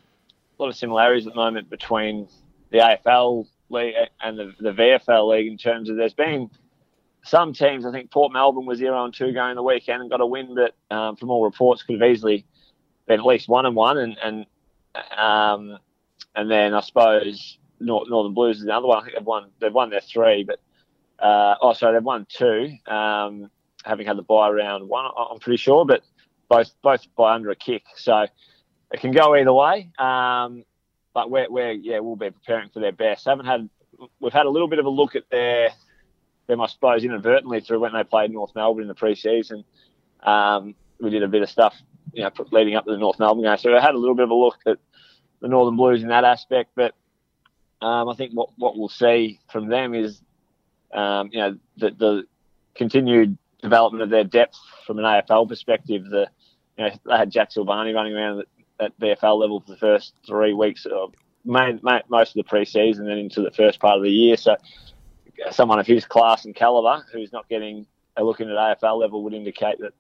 a 0.58 0.62
lot 0.62 0.68
of 0.68 0.76
similarities 0.76 1.26
at 1.26 1.32
the 1.32 1.36
moment 1.36 1.70
between 1.70 2.28
the 2.70 2.78
AFL 2.78 3.46
league 3.70 3.94
and 4.20 4.38
the, 4.38 4.52
the 4.60 4.72
VFL 4.72 5.30
league 5.30 5.46
in 5.46 5.58
terms 5.58 5.90
of 5.90 5.96
there's 5.96 6.14
been 6.14 6.50
some 7.24 7.52
teams. 7.52 7.84
I 7.84 7.92
think 7.92 8.10
Port 8.10 8.32
Melbourne 8.32 8.66
was 8.66 8.78
zero 8.78 9.04
and 9.04 9.14
two 9.14 9.32
going 9.32 9.56
the 9.56 9.62
weekend 9.62 10.02
and 10.02 10.10
got 10.10 10.20
a 10.20 10.26
win 10.26 10.54
that, 10.54 10.74
um, 10.94 11.16
from 11.16 11.30
all 11.30 11.44
reports, 11.44 11.82
could 11.82 12.00
have 12.00 12.10
easily 12.10 12.46
been 13.06 13.20
at 13.20 13.26
least 13.26 13.48
one 13.48 13.66
and 13.66 13.76
one, 13.76 13.98
and 13.98 14.16
and 14.22 14.46
um, 15.16 15.78
and 16.34 16.50
then 16.50 16.74
I 16.74 16.80
suppose 16.80 17.58
Northern 17.80 18.34
Blues 18.34 18.58
is 18.58 18.64
another 18.64 18.86
one. 18.86 18.98
I 18.98 19.02
think 19.02 19.16
they've 19.16 19.26
won 19.26 19.50
they've 19.60 19.72
won 19.72 19.90
their 19.90 20.00
three, 20.00 20.44
but 20.44 20.60
uh, 21.18 21.56
oh, 21.60 21.72
sorry, 21.72 21.94
they've 21.94 22.04
won 22.04 22.26
two. 22.28 22.76
Um, 22.86 23.50
having 23.84 24.06
had 24.06 24.16
the 24.16 24.22
bye 24.22 24.50
round 24.50 24.88
one, 24.88 25.06
I'm 25.16 25.38
pretty 25.38 25.56
sure, 25.56 25.84
but 25.84 26.02
both 26.48 26.70
both 26.82 27.06
by 27.16 27.34
under 27.34 27.50
a 27.50 27.56
kick. 27.56 27.84
So 27.96 28.26
it 28.92 29.00
can 29.00 29.12
go 29.12 29.34
either 29.34 29.52
way. 29.52 29.90
Um, 29.98 30.64
but 31.14 31.30
we're, 31.30 31.50
we're 31.50 31.72
yeah 31.72 31.98
we'll 32.00 32.16
be 32.16 32.30
preparing 32.30 32.68
for 32.70 32.80
their 32.80 32.92
best. 32.92 33.26
Haven't 33.26 33.46
had 33.46 33.68
we've 34.20 34.32
had 34.32 34.46
a 34.46 34.50
little 34.50 34.68
bit 34.68 34.78
of 34.78 34.86
a 34.86 34.90
look 34.90 35.16
at 35.16 35.28
their 35.30 35.70
them 36.46 36.60
I 36.60 36.66
suppose 36.66 37.04
inadvertently 37.04 37.60
through 37.60 37.80
when 37.80 37.92
they 37.92 38.04
played 38.04 38.30
North 38.30 38.54
Melbourne 38.54 38.82
in 38.82 38.88
the 38.88 38.94
preseason. 38.94 39.64
Um, 40.22 40.74
we 41.00 41.10
did 41.10 41.22
a 41.22 41.28
bit 41.28 41.42
of 41.42 41.50
stuff 41.50 41.74
you 42.12 42.22
know 42.22 42.30
leading 42.50 42.74
up 42.74 42.84
to 42.84 42.90
the 42.90 42.98
North 42.98 43.18
Melbourne 43.18 43.44
game, 43.44 43.56
so 43.58 43.76
I 43.76 43.80
had 43.80 43.94
a 43.94 43.98
little 43.98 44.14
bit 44.14 44.24
of 44.24 44.30
a 44.30 44.34
look 44.34 44.58
at 44.66 44.78
the 45.40 45.48
Northern 45.48 45.76
Blues 45.76 46.02
in 46.02 46.08
that 46.08 46.24
aspect. 46.24 46.70
But 46.74 46.94
um, 47.80 48.08
I 48.08 48.14
think 48.14 48.32
what 48.32 48.50
what 48.56 48.76
we'll 48.76 48.88
see 48.88 49.40
from 49.50 49.68
them 49.68 49.94
is 49.94 50.20
um, 50.92 51.30
you 51.32 51.38
know 51.38 51.58
the, 51.76 51.90
the 51.90 52.24
continued 52.74 53.36
development 53.62 54.02
of 54.02 54.10
their 54.10 54.24
depth 54.24 54.58
from 54.86 54.98
an 54.98 55.04
AFL 55.04 55.48
perspective. 55.48 56.04
The 56.04 56.28
you 56.76 56.84
know, 56.84 56.90
they 57.04 57.16
had 57.16 57.30
Jack 57.30 57.50
Silvagni 57.50 57.94
running 57.94 58.14
around 58.14 58.44
at, 58.80 58.98
VFL 58.98 59.40
level 59.40 59.60
for 59.60 59.72
the 59.72 59.76
first 59.76 60.14
three 60.26 60.52
weeks 60.52 60.86
of 60.86 61.14
main, 61.44 61.80
most 62.08 62.36
of 62.36 62.44
the 62.44 62.50
preseason, 62.50 63.06
then 63.06 63.18
into 63.18 63.42
the 63.42 63.50
first 63.50 63.80
part 63.80 63.96
of 63.96 64.02
the 64.02 64.10
year. 64.10 64.36
So 64.36 64.56
someone 65.50 65.78
of 65.78 65.86
his 65.86 66.04
class 66.04 66.44
and 66.44 66.54
caliber 66.54 67.04
who's 67.12 67.32
not 67.32 67.48
getting 67.48 67.86
a 68.16 68.24
look 68.24 68.40
in 68.40 68.50
at 68.50 68.56
AFL 68.56 69.00
level 69.00 69.22
would 69.24 69.34
indicate 69.34 69.78
that 69.80 69.92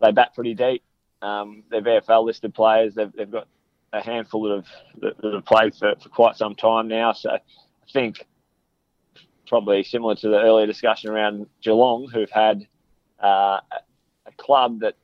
they 0.00 0.12
bat 0.12 0.34
pretty 0.34 0.54
deep. 0.54 0.82
Um, 1.20 1.64
they're 1.70 1.82
VFL 1.82 2.24
listed 2.24 2.54
players. 2.54 2.94
They've, 2.94 3.12
they've 3.12 3.30
got 3.30 3.48
a 3.92 4.02
handful 4.02 4.50
of 4.50 4.66
that, 5.00 5.20
that 5.20 5.34
have 5.34 5.44
played 5.44 5.74
for, 5.74 5.94
for 6.00 6.08
quite 6.08 6.36
some 6.36 6.54
time 6.54 6.88
now. 6.88 7.12
So 7.12 7.30
I 7.30 7.40
think 7.92 8.26
probably 9.46 9.82
similar 9.82 10.14
to 10.14 10.28
the 10.28 10.38
earlier 10.38 10.66
discussion 10.66 11.10
around 11.10 11.46
Geelong, 11.62 12.08
who've 12.08 12.30
had 12.30 12.66
uh, 13.22 13.60
a 14.26 14.32
club 14.36 14.80
that 14.80 14.94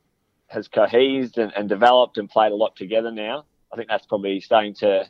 has 0.55 0.69
cohesed 0.69 1.37
and, 1.37 1.53
and, 1.55 1.69
developed 1.69 2.17
and 2.17 2.29
played 2.29 2.53
a 2.53 2.55
lot 2.55 2.77
together 2.77 3.11
now. 3.11 3.45
I 3.73 3.77
think 3.77 3.89
that's 3.89 4.07
probably 4.07 4.41
starting 4.41 4.75
to 4.77 5.07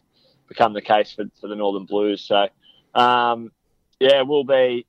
become 0.49 0.73
the 0.73 0.83
case 0.83 1.13
for, 1.13 1.25
for 1.41 1.49
the 1.49 1.55
Northern 1.55 1.85
Blues. 1.85 2.23
So, 2.23 2.49
um, 2.95 3.53
yeah, 4.01 4.23
we'll 4.23 4.45
be 4.45 4.87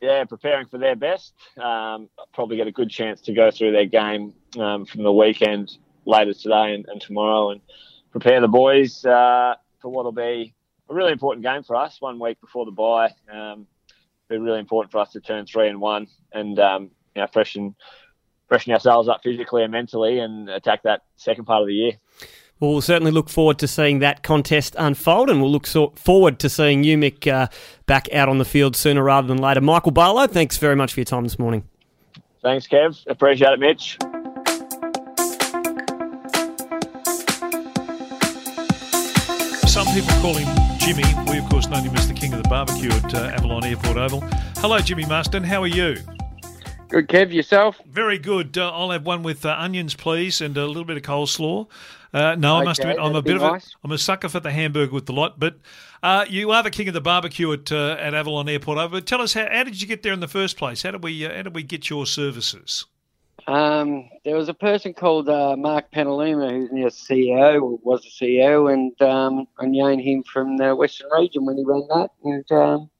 yeah 0.00 0.24
preparing 0.24 0.66
for 0.66 0.78
their 0.78 0.96
best. 0.96 1.34
Um, 1.56 2.08
probably 2.32 2.56
get 2.56 2.66
a 2.66 2.72
good 2.72 2.90
chance 2.90 3.20
to 3.22 3.32
go 3.32 3.50
through 3.50 3.72
their 3.72 3.86
game 3.86 4.32
um, 4.58 4.86
from 4.86 5.02
the 5.02 5.12
weekend 5.12 5.76
later 6.06 6.34
today 6.34 6.74
and, 6.74 6.86
and 6.88 7.00
tomorrow 7.00 7.50
and 7.50 7.60
prepare 8.10 8.40
the 8.40 8.48
boys 8.48 9.04
uh, 9.04 9.54
for 9.80 9.90
what 9.90 10.04
will 10.04 10.12
be 10.12 10.54
a 10.88 10.94
really 10.94 11.12
important 11.12 11.44
game 11.44 11.62
for 11.62 11.76
us. 11.76 12.00
One 12.00 12.18
week 12.18 12.40
before 12.40 12.64
the 12.64 12.72
bye, 12.72 13.12
um, 13.32 13.66
be 14.28 14.38
really 14.38 14.58
important 14.60 14.92
for 14.92 14.98
us 14.98 15.12
to 15.12 15.20
turn 15.20 15.46
three 15.46 15.68
and 15.68 15.80
one 15.80 16.08
and 16.32 16.58
um, 16.58 16.90
you 17.14 17.22
know, 17.22 17.28
freshen 17.32 17.74
freshen 18.50 18.72
ourselves 18.72 19.08
up 19.08 19.22
physically 19.22 19.62
and 19.62 19.70
mentally 19.70 20.18
and 20.18 20.50
attack 20.50 20.82
that 20.82 21.02
second 21.16 21.44
part 21.44 21.62
of 21.62 21.68
the 21.68 21.74
year. 21.74 21.92
Well, 22.58 22.72
we'll 22.72 22.80
certainly 22.82 23.12
look 23.12 23.30
forward 23.30 23.58
to 23.60 23.68
seeing 23.68 24.00
that 24.00 24.22
contest 24.22 24.74
unfold, 24.76 25.30
and 25.30 25.40
we'll 25.40 25.52
look 25.52 25.66
so- 25.66 25.92
forward 25.94 26.38
to 26.40 26.50
seeing 26.50 26.84
you, 26.84 26.98
Mick, 26.98 27.26
uh, 27.26 27.46
back 27.86 28.12
out 28.12 28.28
on 28.28 28.36
the 28.38 28.44
field 28.44 28.76
sooner 28.76 29.02
rather 29.04 29.28
than 29.28 29.38
later. 29.38 29.60
Michael 29.62 29.92
Barlow, 29.92 30.26
thanks 30.26 30.58
very 30.58 30.76
much 30.76 30.92
for 30.92 31.00
your 31.00 31.06
time 31.06 31.22
this 31.22 31.38
morning. 31.38 31.62
Thanks, 32.42 32.66
Kev. 32.66 33.02
Appreciate 33.06 33.52
it, 33.52 33.60
Mitch. 33.60 33.96
Some 39.70 39.86
people 39.94 40.10
call 40.20 40.34
him 40.34 40.48
Jimmy. 40.78 41.04
We, 41.30 41.38
of 41.38 41.48
course, 41.48 41.68
know 41.68 41.80
him 41.80 41.94
as 41.96 42.08
the 42.08 42.14
king 42.14 42.34
of 42.34 42.42
the 42.42 42.48
barbecue 42.48 42.90
at 42.90 43.14
uh, 43.14 43.30
Avalon 43.36 43.64
Airport 43.64 43.96
Oval. 43.96 44.20
Hello, 44.56 44.80
Jimmy 44.80 45.06
Marston. 45.06 45.44
How 45.44 45.62
are 45.62 45.68
you? 45.68 45.96
Good, 46.90 47.06
Kev. 47.06 47.32
Yourself? 47.32 47.80
Very 47.86 48.18
good. 48.18 48.58
Uh, 48.58 48.68
I'll 48.72 48.90
have 48.90 49.06
one 49.06 49.22
with 49.22 49.46
uh, 49.46 49.54
onions, 49.56 49.94
please, 49.94 50.40
and 50.40 50.56
a 50.56 50.66
little 50.66 50.84
bit 50.84 50.96
of 50.96 51.04
coleslaw. 51.04 51.68
Uh, 52.12 52.34
no, 52.34 52.56
okay, 52.56 52.62
I 52.62 52.64
must 52.64 52.80
admit, 52.80 52.96
I'm 53.00 53.14
a 53.14 53.22
bit 53.22 53.36
of 53.36 53.42
a, 53.42 53.60
I'm 53.84 53.92
a 53.92 53.98
sucker 53.98 54.28
for 54.28 54.40
the 54.40 54.50
hamburger 54.50 54.92
with 54.92 55.06
the 55.06 55.12
lot. 55.12 55.38
But 55.38 55.54
uh, 56.02 56.24
you 56.28 56.50
are 56.50 56.64
the 56.64 56.70
king 56.72 56.88
of 56.88 56.94
the 56.94 57.00
barbecue 57.00 57.52
at 57.52 57.70
uh, 57.70 57.96
at 58.00 58.12
Avalon 58.12 58.48
Airport. 58.48 58.90
But 58.90 59.06
tell 59.06 59.20
us, 59.20 59.34
how, 59.34 59.46
how, 59.48 59.62
did 59.62 59.80
you 59.80 59.86
get 59.86 60.02
there 60.02 60.12
in 60.12 60.18
the 60.18 60.26
first 60.26 60.56
place? 60.56 60.82
How 60.82 60.90
did 60.90 61.04
we 61.04 61.24
uh, 61.24 61.32
how 61.32 61.42
did 61.42 61.54
we 61.54 61.62
get 61.62 61.88
your 61.88 62.06
services? 62.06 62.86
Um, 63.46 64.10
there 64.24 64.34
was 64.34 64.48
a 64.48 64.54
person 64.54 64.92
called 64.92 65.26
Mark 65.26 65.92
Penaluma 65.92 66.68
who's 66.68 67.06
the 67.06 67.14
CEO, 67.14 67.62
or 67.62 67.78
was 67.84 68.02
the 68.02 68.10
CEO, 68.10 68.72
and 68.72 69.00
um, 69.00 69.46
I 69.60 69.66
knew 69.66 69.86
him 69.86 70.24
from 70.24 70.56
the 70.56 70.74
Western 70.74 71.08
region 71.16 71.44
when 71.46 71.56
he 71.56 71.64
ran 71.64 71.86
that, 71.88 72.10
and. 72.24 72.50
Um, 72.50 72.90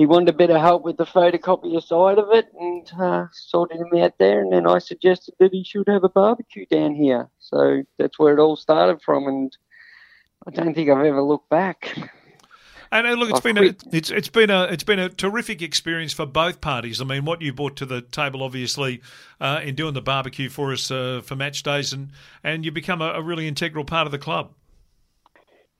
he 0.00 0.06
wanted 0.06 0.30
a 0.30 0.32
bit 0.32 0.48
of 0.48 0.58
help 0.58 0.82
with 0.82 0.96
the 0.96 1.04
photocopier 1.04 1.82
side 1.82 2.16
of 2.16 2.30
it 2.32 2.46
and 2.58 2.90
uh, 2.98 3.26
sorted 3.32 3.76
him 3.76 4.00
out 4.02 4.16
there. 4.18 4.40
And 4.40 4.50
then 4.50 4.66
I 4.66 4.78
suggested 4.78 5.34
that 5.38 5.52
he 5.52 5.62
should 5.62 5.88
have 5.88 6.04
a 6.04 6.08
barbecue 6.08 6.64
down 6.64 6.94
here. 6.94 7.28
So 7.38 7.82
that's 7.98 8.18
where 8.18 8.32
it 8.32 8.40
all 8.40 8.56
started 8.56 9.02
from. 9.02 9.26
And 9.26 9.54
I 10.46 10.52
don't 10.52 10.72
think 10.72 10.88
I've 10.88 11.04
ever 11.04 11.20
looked 11.20 11.50
back. 11.50 11.98
And 12.90 13.20
look, 13.20 13.28
it's 13.28 13.40
I've 13.40 13.44
been 13.44 13.58
a, 13.58 13.74
it's 13.92 14.10
it's 14.10 14.30
been 14.30 14.48
a 14.48 14.64
it's 14.64 14.84
been 14.84 14.98
a 14.98 15.10
terrific 15.10 15.60
experience 15.60 16.14
for 16.14 16.24
both 16.24 16.62
parties. 16.62 17.02
I 17.02 17.04
mean, 17.04 17.26
what 17.26 17.42
you 17.42 17.52
brought 17.52 17.76
to 17.76 17.86
the 17.86 18.00
table, 18.00 18.42
obviously, 18.42 19.02
uh, 19.38 19.60
in 19.62 19.74
doing 19.74 19.92
the 19.92 20.00
barbecue 20.00 20.48
for 20.48 20.72
us 20.72 20.90
uh, 20.90 21.20
for 21.22 21.36
match 21.36 21.62
days, 21.62 21.92
and 21.92 22.08
and 22.42 22.64
you 22.64 22.72
become 22.72 23.02
a, 23.02 23.12
a 23.12 23.22
really 23.22 23.46
integral 23.46 23.84
part 23.84 24.06
of 24.06 24.12
the 24.12 24.18
club. 24.18 24.54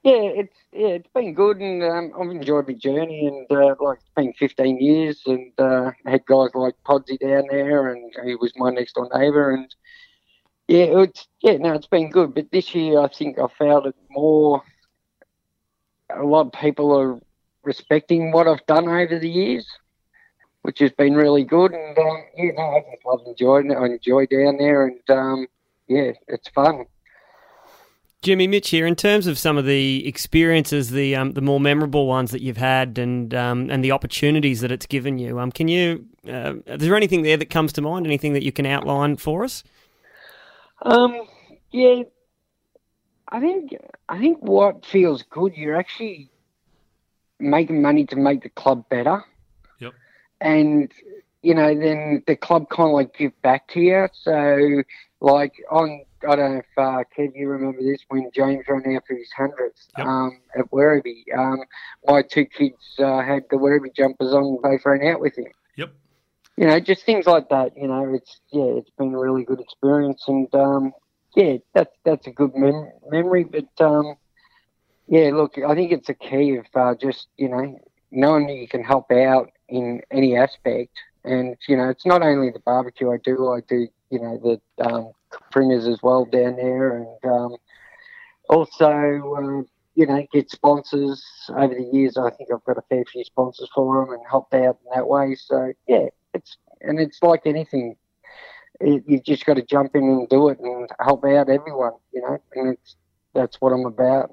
Yeah, 0.02 0.22
it's 0.42 0.58
yeah, 0.72 0.88
it's 0.88 1.08
been 1.14 1.34
good, 1.34 1.58
and 1.58 1.82
um, 1.82 2.12
I've 2.18 2.30
enjoyed 2.30 2.68
my 2.68 2.74
journey. 2.74 3.26
And 3.26 3.46
uh, 3.50 3.74
like 3.80 3.98
it's 3.98 4.10
been 4.16 4.32
15 4.34 4.78
years, 4.80 5.22
and 5.26 5.52
uh, 5.58 5.90
had 6.06 6.24
guys 6.26 6.50
like 6.54 6.74
Podsy 6.86 7.18
down 7.18 7.44
there, 7.50 7.88
and 7.92 8.12
he 8.24 8.34
was 8.36 8.52
my 8.56 8.70
next 8.70 8.94
door 8.94 9.08
neighbour, 9.14 9.50
and 9.52 9.74
yeah, 10.68 11.00
it's 11.02 11.28
yeah, 11.42 11.56
no, 11.58 11.74
it's 11.74 11.86
been 11.86 12.10
good. 12.10 12.34
But 12.34 12.50
this 12.50 12.74
year, 12.74 13.00
I 13.00 13.08
think 13.08 13.38
I 13.38 13.46
found 13.58 13.86
it 13.86 13.96
more. 14.10 14.62
A 16.16 16.24
lot 16.24 16.46
of 16.46 16.52
people 16.52 16.98
are 16.98 17.20
respecting 17.62 18.32
what 18.32 18.48
I've 18.48 18.64
done 18.66 18.88
over 18.88 19.18
the 19.18 19.28
years, 19.28 19.66
which 20.62 20.78
has 20.80 20.92
been 20.92 21.14
really 21.14 21.44
good. 21.44 21.72
And 21.72 21.98
um, 21.98 22.24
yeah, 22.36 22.52
no, 22.56 22.62
I 22.62 22.80
just 22.90 23.04
love 23.04 23.20
enjoying 23.26 23.70
it. 23.70 23.76
I 23.76 23.86
enjoy 23.86 24.26
down 24.26 24.56
there, 24.58 24.86
and 24.86 25.10
um, 25.10 25.46
yeah, 25.88 26.12
it's 26.28 26.48
fun. 26.48 26.86
Jimmy 28.22 28.46
Mitch 28.46 28.68
here. 28.68 28.86
In 28.86 28.96
terms 28.96 29.26
of 29.26 29.38
some 29.38 29.56
of 29.56 29.64
the 29.64 30.06
experiences, 30.06 30.90
the 30.90 31.16
um, 31.16 31.32
the 31.32 31.40
more 31.40 31.58
memorable 31.58 32.06
ones 32.06 32.30
that 32.32 32.42
you've 32.42 32.58
had, 32.58 32.98
and 32.98 33.32
um, 33.34 33.70
and 33.70 33.82
the 33.82 33.92
opportunities 33.92 34.60
that 34.60 34.70
it's 34.70 34.86
given 34.86 35.18
you, 35.18 35.38
um, 35.38 35.50
can 35.50 35.68
you? 35.68 36.04
Uh, 36.28 36.54
is 36.66 36.80
there 36.80 36.96
anything 36.96 37.22
there 37.22 37.38
that 37.38 37.48
comes 37.48 37.72
to 37.74 37.82
mind? 37.82 38.06
Anything 38.06 38.34
that 38.34 38.42
you 38.42 38.52
can 38.52 38.66
outline 38.66 39.16
for 39.16 39.44
us? 39.44 39.64
Um, 40.82 41.26
yeah, 41.70 42.02
I 43.28 43.40
think 43.40 43.74
I 44.08 44.18
think 44.18 44.38
what 44.40 44.84
feels 44.84 45.22
good, 45.22 45.56
you're 45.56 45.76
actually 45.76 46.30
making 47.38 47.80
money 47.80 48.04
to 48.06 48.16
make 48.16 48.42
the 48.42 48.50
club 48.50 48.86
better. 48.88 49.24
Yep. 49.78 49.94
And 50.40 50.92
you 51.42 51.54
know, 51.54 51.74
then 51.74 52.22
the 52.26 52.36
club 52.36 52.68
kind 52.68 52.88
of 52.88 52.94
like 52.94 53.16
give 53.16 53.40
back 53.42 53.68
to 53.68 53.80
you. 53.80 54.08
So, 54.12 54.82
like 55.20 55.54
on, 55.70 56.02
I 56.28 56.36
don't 56.36 56.52
know 56.52 56.58
if 56.58 56.66
uh, 56.76 57.04
Kev, 57.16 57.32
you 57.34 57.48
remember 57.48 57.82
this 57.82 58.00
when 58.08 58.30
James 58.34 58.64
ran 58.68 58.96
out 58.96 59.02
for 59.06 59.14
his 59.16 59.30
hundredth 59.36 59.88
Yep. 59.98 60.06
um, 60.06 60.40
at 60.58 60.70
Werribee. 60.70 61.24
Um, 61.36 61.60
my 62.06 62.22
two 62.22 62.44
kids 62.46 62.76
uh, 62.98 63.20
had 63.22 63.44
the 63.50 63.56
Werribee 63.56 63.94
jumpers 63.94 64.32
on, 64.32 64.44
and 64.44 64.62
both 64.62 64.84
ran 64.84 65.06
out 65.06 65.20
with 65.20 65.36
him 65.38 65.52
Yep. 65.76 65.92
you 66.56 66.66
know, 66.66 66.78
just 66.80 67.04
things 67.04 67.26
like 67.26 67.48
that. 67.50 67.72
You 67.76 67.88
know, 67.88 68.12
it's 68.14 68.40
yeah, 68.52 68.64
it's 68.78 68.90
been 68.98 69.14
a 69.14 69.18
really 69.18 69.44
good 69.44 69.60
experience, 69.60 70.24
and 70.28 70.48
um, 70.54 70.92
yeah, 71.36 71.56
that's 71.74 71.94
that's 72.04 72.26
a 72.26 72.30
good 72.30 72.54
mem- 72.54 72.92
memory. 73.10 73.44
But 73.44 73.84
um, 73.84 74.16
yeah, 75.06 75.30
look, 75.32 75.54
I 75.58 75.74
think 75.74 75.92
it's 75.92 76.08
a 76.08 76.14
key 76.14 76.56
of 76.56 76.66
uh, 76.74 76.94
just 77.00 77.28
you 77.36 77.48
know 77.48 77.78
knowing 78.10 78.46
that 78.46 78.56
you 78.56 78.68
can 78.68 78.82
help 78.82 79.10
out 79.12 79.50
in 79.68 80.00
any 80.10 80.36
aspect, 80.36 80.90
and 81.24 81.56
you 81.68 81.76
know, 81.76 81.88
it's 81.88 82.06
not 82.06 82.22
only 82.22 82.50
the 82.50 82.60
barbecue 82.60 83.10
I 83.10 83.18
do, 83.22 83.48
I 83.48 83.60
do 83.68 83.88
you 84.10 84.20
know 84.20 84.38
the 84.78 84.84
um, 84.84 85.12
fringers 85.52 85.86
as 85.86 86.02
well 86.02 86.24
down 86.24 86.56
there, 86.56 86.96
and 86.96 87.32
um, 87.32 87.56
also. 88.48 89.64
Uh, 89.66 89.68
you 89.96 90.06
know, 90.06 90.24
get 90.32 90.50
sponsors 90.50 91.22
over 91.50 91.74
the 91.74 91.90
years. 91.92 92.16
I 92.16 92.30
think 92.30 92.48
I've 92.50 92.64
got 92.64 92.78
a 92.78 92.82
fair 92.88 93.04
few 93.04 93.24
sponsors 93.24 93.68
for 93.74 94.02
them 94.04 94.14
and 94.14 94.22
helped 94.30 94.54
out 94.54 94.78
in 94.82 94.94
that 94.94 95.06
way. 95.06 95.34
So 95.34 95.72
yeah, 95.86 96.06
it's 96.32 96.56
and 96.80 96.98
it's 96.98 97.18
like 97.22 97.42
anything. 97.44 97.96
It, 98.80 99.04
you've 99.06 99.24
just 99.24 99.44
got 99.44 99.54
to 99.54 99.62
jump 99.62 99.94
in 99.94 100.04
and 100.04 100.28
do 100.28 100.48
it 100.48 100.58
and 100.60 100.88
help 101.00 101.24
out 101.24 101.50
everyone, 101.50 101.92
you 102.14 102.22
know. 102.22 102.38
And 102.54 102.74
it's 102.74 102.96
that's 103.34 103.60
what 103.60 103.72
I'm 103.72 103.84
about. 103.84 104.30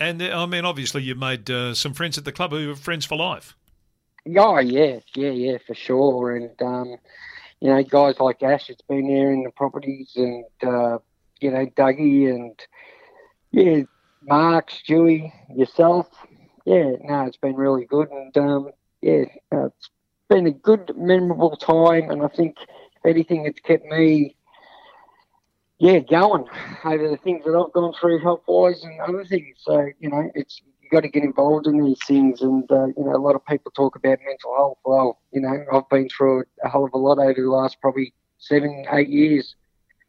And 0.00 0.22
I 0.22 0.46
mean, 0.46 0.64
obviously, 0.64 1.02
you've 1.02 1.18
made 1.18 1.50
uh, 1.50 1.74
some 1.74 1.94
friends 1.94 2.18
at 2.18 2.24
the 2.24 2.32
club 2.32 2.52
who 2.52 2.70
are 2.70 2.76
friends 2.76 3.04
for 3.04 3.16
life. 3.16 3.56
Oh 4.36 4.58
yeah, 4.58 4.98
yeah, 5.14 5.30
yeah, 5.30 5.58
for 5.66 5.74
sure. 5.74 6.36
And 6.36 6.60
um, 6.60 6.96
you 7.60 7.70
know, 7.70 7.82
guys 7.82 8.20
like 8.20 8.42
Ash 8.42 8.68
that's 8.68 8.82
been 8.82 9.08
there 9.08 9.32
in 9.32 9.42
the 9.44 9.50
properties, 9.50 10.12
and 10.16 10.44
uh, 10.62 10.98
you 11.40 11.50
know, 11.50 11.66
Dougie, 11.66 12.28
and 12.28 12.58
yeah, 13.52 13.82
Mark, 14.22 14.70
Stewie, 14.70 15.32
yourself. 15.54 16.08
Yeah, 16.64 16.92
no, 17.00 17.24
it's 17.26 17.36
been 17.38 17.56
really 17.56 17.86
good, 17.86 18.10
and 18.10 18.36
um, 18.36 18.70
yeah, 19.00 19.24
uh, 19.52 19.66
it's 19.66 19.90
been 20.28 20.46
a 20.46 20.52
good, 20.52 20.92
memorable 20.96 21.56
time. 21.56 22.10
And 22.10 22.22
I 22.22 22.28
think 22.28 22.56
if 22.60 23.06
anything, 23.06 23.46
it's 23.46 23.60
kept 23.60 23.86
me, 23.86 24.36
yeah, 25.78 26.00
going 26.00 26.44
over 26.84 27.08
the 27.08 27.16
things 27.16 27.44
that 27.44 27.56
I've 27.56 27.72
gone 27.72 27.94
through 27.98 28.18
health 28.18 28.42
wise 28.46 28.82
and 28.84 29.00
other 29.00 29.24
things. 29.24 29.56
So 29.60 29.86
you 30.00 30.10
know, 30.10 30.30
it's 30.34 30.60
you 30.90 30.96
got 30.96 31.02
to 31.02 31.08
get 31.08 31.24
involved 31.24 31.66
in 31.66 31.82
these 31.84 31.98
things, 32.06 32.40
and 32.40 32.70
uh, 32.70 32.86
you 32.86 33.04
know, 33.04 33.14
a 33.14 33.18
lot 33.18 33.34
of 33.34 33.44
people 33.46 33.70
talk 33.72 33.96
about 33.96 34.18
mental 34.24 34.54
health. 34.56 34.78
Well, 34.84 35.18
you 35.32 35.40
know, 35.40 35.64
I've 35.72 35.88
been 35.88 36.08
through 36.08 36.44
a 36.64 36.68
hell 36.68 36.84
of 36.84 36.92
a 36.94 36.98
lot 36.98 37.18
over 37.18 37.34
the 37.34 37.50
last 37.50 37.80
probably 37.80 38.14
seven, 38.38 38.86
eight 38.92 39.08
years, 39.08 39.54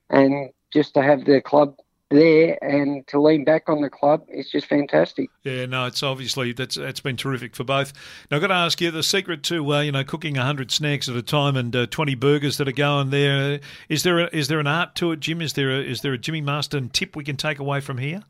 and 0.09 0.49
just 0.71 0.93
to 0.93 1.01
have 1.01 1.25
the 1.25 1.41
club 1.41 1.75
there 2.09 2.57
and 2.63 3.05
to 3.07 3.21
lean 3.21 3.43
back 3.43 3.69
on 3.69 3.81
the 3.81 3.89
club 3.89 4.25
is 4.29 4.49
just 4.49 4.65
fantastic. 4.65 5.29
Yeah, 5.43 5.65
no, 5.67 5.85
it's 5.85 6.01
obviously 6.01 6.53
that's 6.53 6.75
that's 6.75 6.99
been 6.99 7.17
terrific 7.17 7.55
for 7.55 7.63
both. 7.63 7.93
Now, 8.29 8.37
I've 8.37 8.41
got 8.41 8.47
to 8.47 8.55
ask 8.55 8.81
you 8.81 8.89
the 8.91 9.03
secret 9.03 9.43
to 9.43 9.73
uh, 9.73 9.81
you 9.81 9.91
know 9.91 10.03
cooking 10.03 10.35
hundred 10.35 10.71
snacks 10.71 11.07
at 11.07 11.15
a 11.15 11.21
time 11.21 11.55
and 11.55 11.75
uh, 11.75 11.85
twenty 11.87 12.15
burgers 12.15 12.57
that 12.57 12.67
are 12.67 12.73
going 12.73 13.09
there. 13.09 13.59
Is 13.89 14.03
there 14.03 14.19
a, 14.19 14.29
is 14.35 14.47
there 14.47 14.59
an 14.59 14.67
art 14.67 14.95
to 14.95 15.11
it, 15.11 15.19
Jim? 15.19 15.41
Is 15.41 15.53
there 15.53 15.71
a, 15.71 15.79
is 15.79 16.01
there 16.01 16.13
a 16.13 16.17
Jimmy 16.17 16.41
Marston 16.41 16.89
tip 16.89 17.15
we 17.15 17.23
can 17.23 17.37
take 17.37 17.59
away 17.59 17.79
from 17.79 17.97
here? 17.97 18.23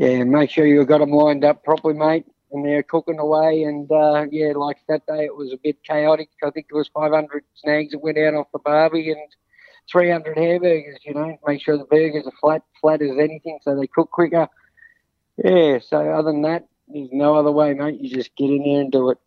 Yeah, 0.00 0.24
make 0.24 0.48
sure 0.48 0.66
you've 0.66 0.88
got 0.88 1.00
them 1.00 1.10
lined 1.10 1.44
up 1.44 1.62
properly, 1.62 1.92
mate. 1.92 2.24
And 2.52 2.64
they're 2.64 2.82
cooking 2.82 3.18
away, 3.18 3.64
and 3.64 3.88
uh, 3.92 4.24
yeah, 4.30 4.52
like 4.56 4.78
that 4.88 5.06
day 5.06 5.26
it 5.26 5.36
was 5.36 5.52
a 5.52 5.58
bit 5.62 5.76
chaotic. 5.84 6.30
I 6.42 6.48
think 6.48 6.68
there 6.70 6.78
was 6.78 6.88
500 6.94 7.44
snags 7.54 7.92
that 7.92 7.98
went 7.98 8.16
out 8.16 8.32
off 8.32 8.46
the 8.50 8.60
barbie, 8.60 9.10
and 9.10 9.20
300 9.92 10.38
hamburgers. 10.38 11.00
You 11.04 11.12
know, 11.12 11.36
make 11.46 11.62
sure 11.62 11.76
the 11.76 11.84
burgers 11.84 12.26
are 12.26 12.32
flat, 12.40 12.62
flat 12.80 13.02
as 13.02 13.18
anything, 13.18 13.58
so 13.62 13.76
they 13.76 13.86
cook 13.86 14.10
quicker. 14.10 14.48
Yeah. 15.36 15.80
So 15.86 15.98
other 15.98 16.32
than 16.32 16.42
that, 16.42 16.66
there's 16.88 17.10
no 17.12 17.34
other 17.34 17.52
way, 17.52 17.74
mate. 17.74 18.00
You 18.00 18.08
just 18.08 18.34
get 18.36 18.48
in 18.48 18.64
there 18.64 18.80
and 18.80 18.90
do 18.90 19.10
it. 19.10 19.18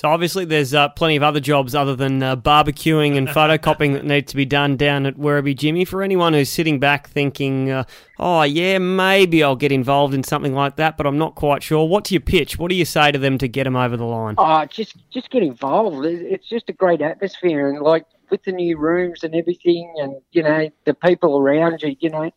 So 0.00 0.08
obviously, 0.08 0.46
there's 0.46 0.72
uh, 0.72 0.88
plenty 0.88 1.16
of 1.16 1.22
other 1.22 1.40
jobs 1.40 1.74
other 1.74 1.94
than 1.94 2.22
uh, 2.22 2.34
barbecuing 2.34 3.18
and 3.18 3.28
photocopying 3.36 3.92
that 3.92 4.06
need 4.06 4.28
to 4.28 4.36
be 4.36 4.46
done 4.46 4.78
down 4.78 5.04
at 5.04 5.16
Werribee 5.16 5.54
Jimmy. 5.54 5.84
For 5.84 6.02
anyone 6.02 6.32
who's 6.32 6.48
sitting 6.48 6.78
back 6.80 7.06
thinking, 7.10 7.70
uh, 7.70 7.84
"Oh 8.18 8.40
yeah, 8.44 8.78
maybe 8.78 9.44
I'll 9.44 9.56
get 9.56 9.72
involved 9.72 10.14
in 10.14 10.24
something 10.24 10.54
like 10.54 10.76
that," 10.76 10.96
but 10.96 11.06
I'm 11.06 11.18
not 11.18 11.34
quite 11.34 11.62
sure. 11.62 11.86
What 11.86 12.04
do 12.04 12.14
you 12.14 12.20
pitch? 12.20 12.58
What 12.58 12.70
do 12.70 12.76
you 12.76 12.86
say 12.86 13.12
to 13.12 13.18
them 13.18 13.36
to 13.36 13.46
get 13.46 13.64
them 13.64 13.76
over 13.76 13.94
the 13.98 14.06
line? 14.06 14.36
Oh, 14.38 14.64
just 14.64 14.96
just 15.10 15.28
get 15.28 15.42
involved. 15.42 16.06
It's 16.06 16.48
just 16.48 16.70
a 16.70 16.72
great 16.72 17.02
atmosphere, 17.02 17.68
and 17.68 17.82
like 17.82 18.06
with 18.30 18.42
the 18.44 18.52
new 18.52 18.78
rooms 18.78 19.22
and 19.22 19.34
everything, 19.34 19.92
and 19.98 20.14
you 20.32 20.42
know 20.42 20.70
the 20.86 20.94
people 20.94 21.38
around 21.38 21.82
you. 21.82 21.94
You 22.00 22.08
know, 22.08 22.30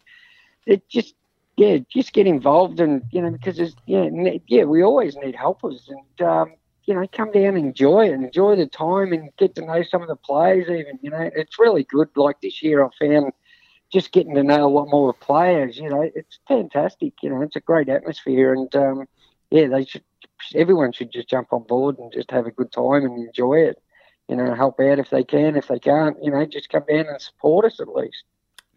it 0.66 0.90
just 0.90 1.16
yeah, 1.56 1.78
just 1.88 2.12
get 2.12 2.28
involved, 2.28 2.82
and 2.82 3.04
you 3.12 3.22
know 3.22 3.32
because 3.32 3.56
there's 3.56 3.78
yeah 3.86 4.10
yeah 4.48 4.66
we 4.66 4.84
always 4.84 5.16
need 5.16 5.38
helpers, 5.38 5.90
and 5.90 6.28
um, 6.28 6.56
you 6.86 6.94
know 6.94 7.08
come 7.12 7.32
down 7.32 7.56
and 7.56 7.66
enjoy 7.66 8.08
it, 8.08 8.14
enjoy 8.14 8.56
the 8.56 8.68
time, 8.68 9.14
and 9.14 9.30
get 9.38 9.56
to 9.56 9.66
know 9.66 9.84
some 9.84 10.02
of 10.02 10.08
the 10.08 10.16
players. 10.16 10.66
Even 10.70 11.00
you 11.02 11.10
know 11.10 11.30
it's 11.36 11.60
really 11.60 11.84
good. 11.84 12.10
Like 12.16 12.42
this 12.42 12.62
year, 12.62 12.84
I 12.84 12.90
found 13.00 13.34
just 13.92 14.12
getting 14.12 14.36
to 14.36 14.44
know 14.44 14.66
a 14.66 14.70
lot 14.70 14.90
more 14.90 15.14
players. 15.14 15.78
You 15.78 15.90
know, 15.90 16.02
it's 16.02 16.40
fantastic. 16.48 17.14
You 17.22 17.30
know, 17.30 17.42
it's 17.42 17.56
a 17.56 17.62
great 17.62 17.90
atmosphere, 17.90 18.54
and 18.54 18.74
um, 18.76 19.08
yeah, 19.52 19.68
they 19.68 19.86
should. 19.86 20.04
Everyone 20.56 20.92
should 20.92 21.12
just 21.12 21.30
jump 21.30 21.54
on 21.54 21.64
board 21.64 21.98
and 22.00 22.12
just 22.12 22.30
have 22.32 22.48
a 22.48 22.52
good 22.52 22.72
time 22.72 23.06
and 23.06 23.28
enjoy 23.28 23.60
it. 23.60 23.82
You 24.28 24.36
know, 24.36 24.54
help 24.56 24.80
out 24.80 25.00
if 25.00 25.10
they 25.10 25.24
can. 25.24 25.56
If 25.56 25.68
they 25.68 25.80
can't, 25.80 26.18
you 26.22 26.32
know, 26.32 26.46
just 26.46 26.70
come 26.70 26.84
down 26.88 27.08
and 27.08 27.22
support 27.22 27.66
us 27.66 27.80
at 27.80 27.88
least. 27.88 28.24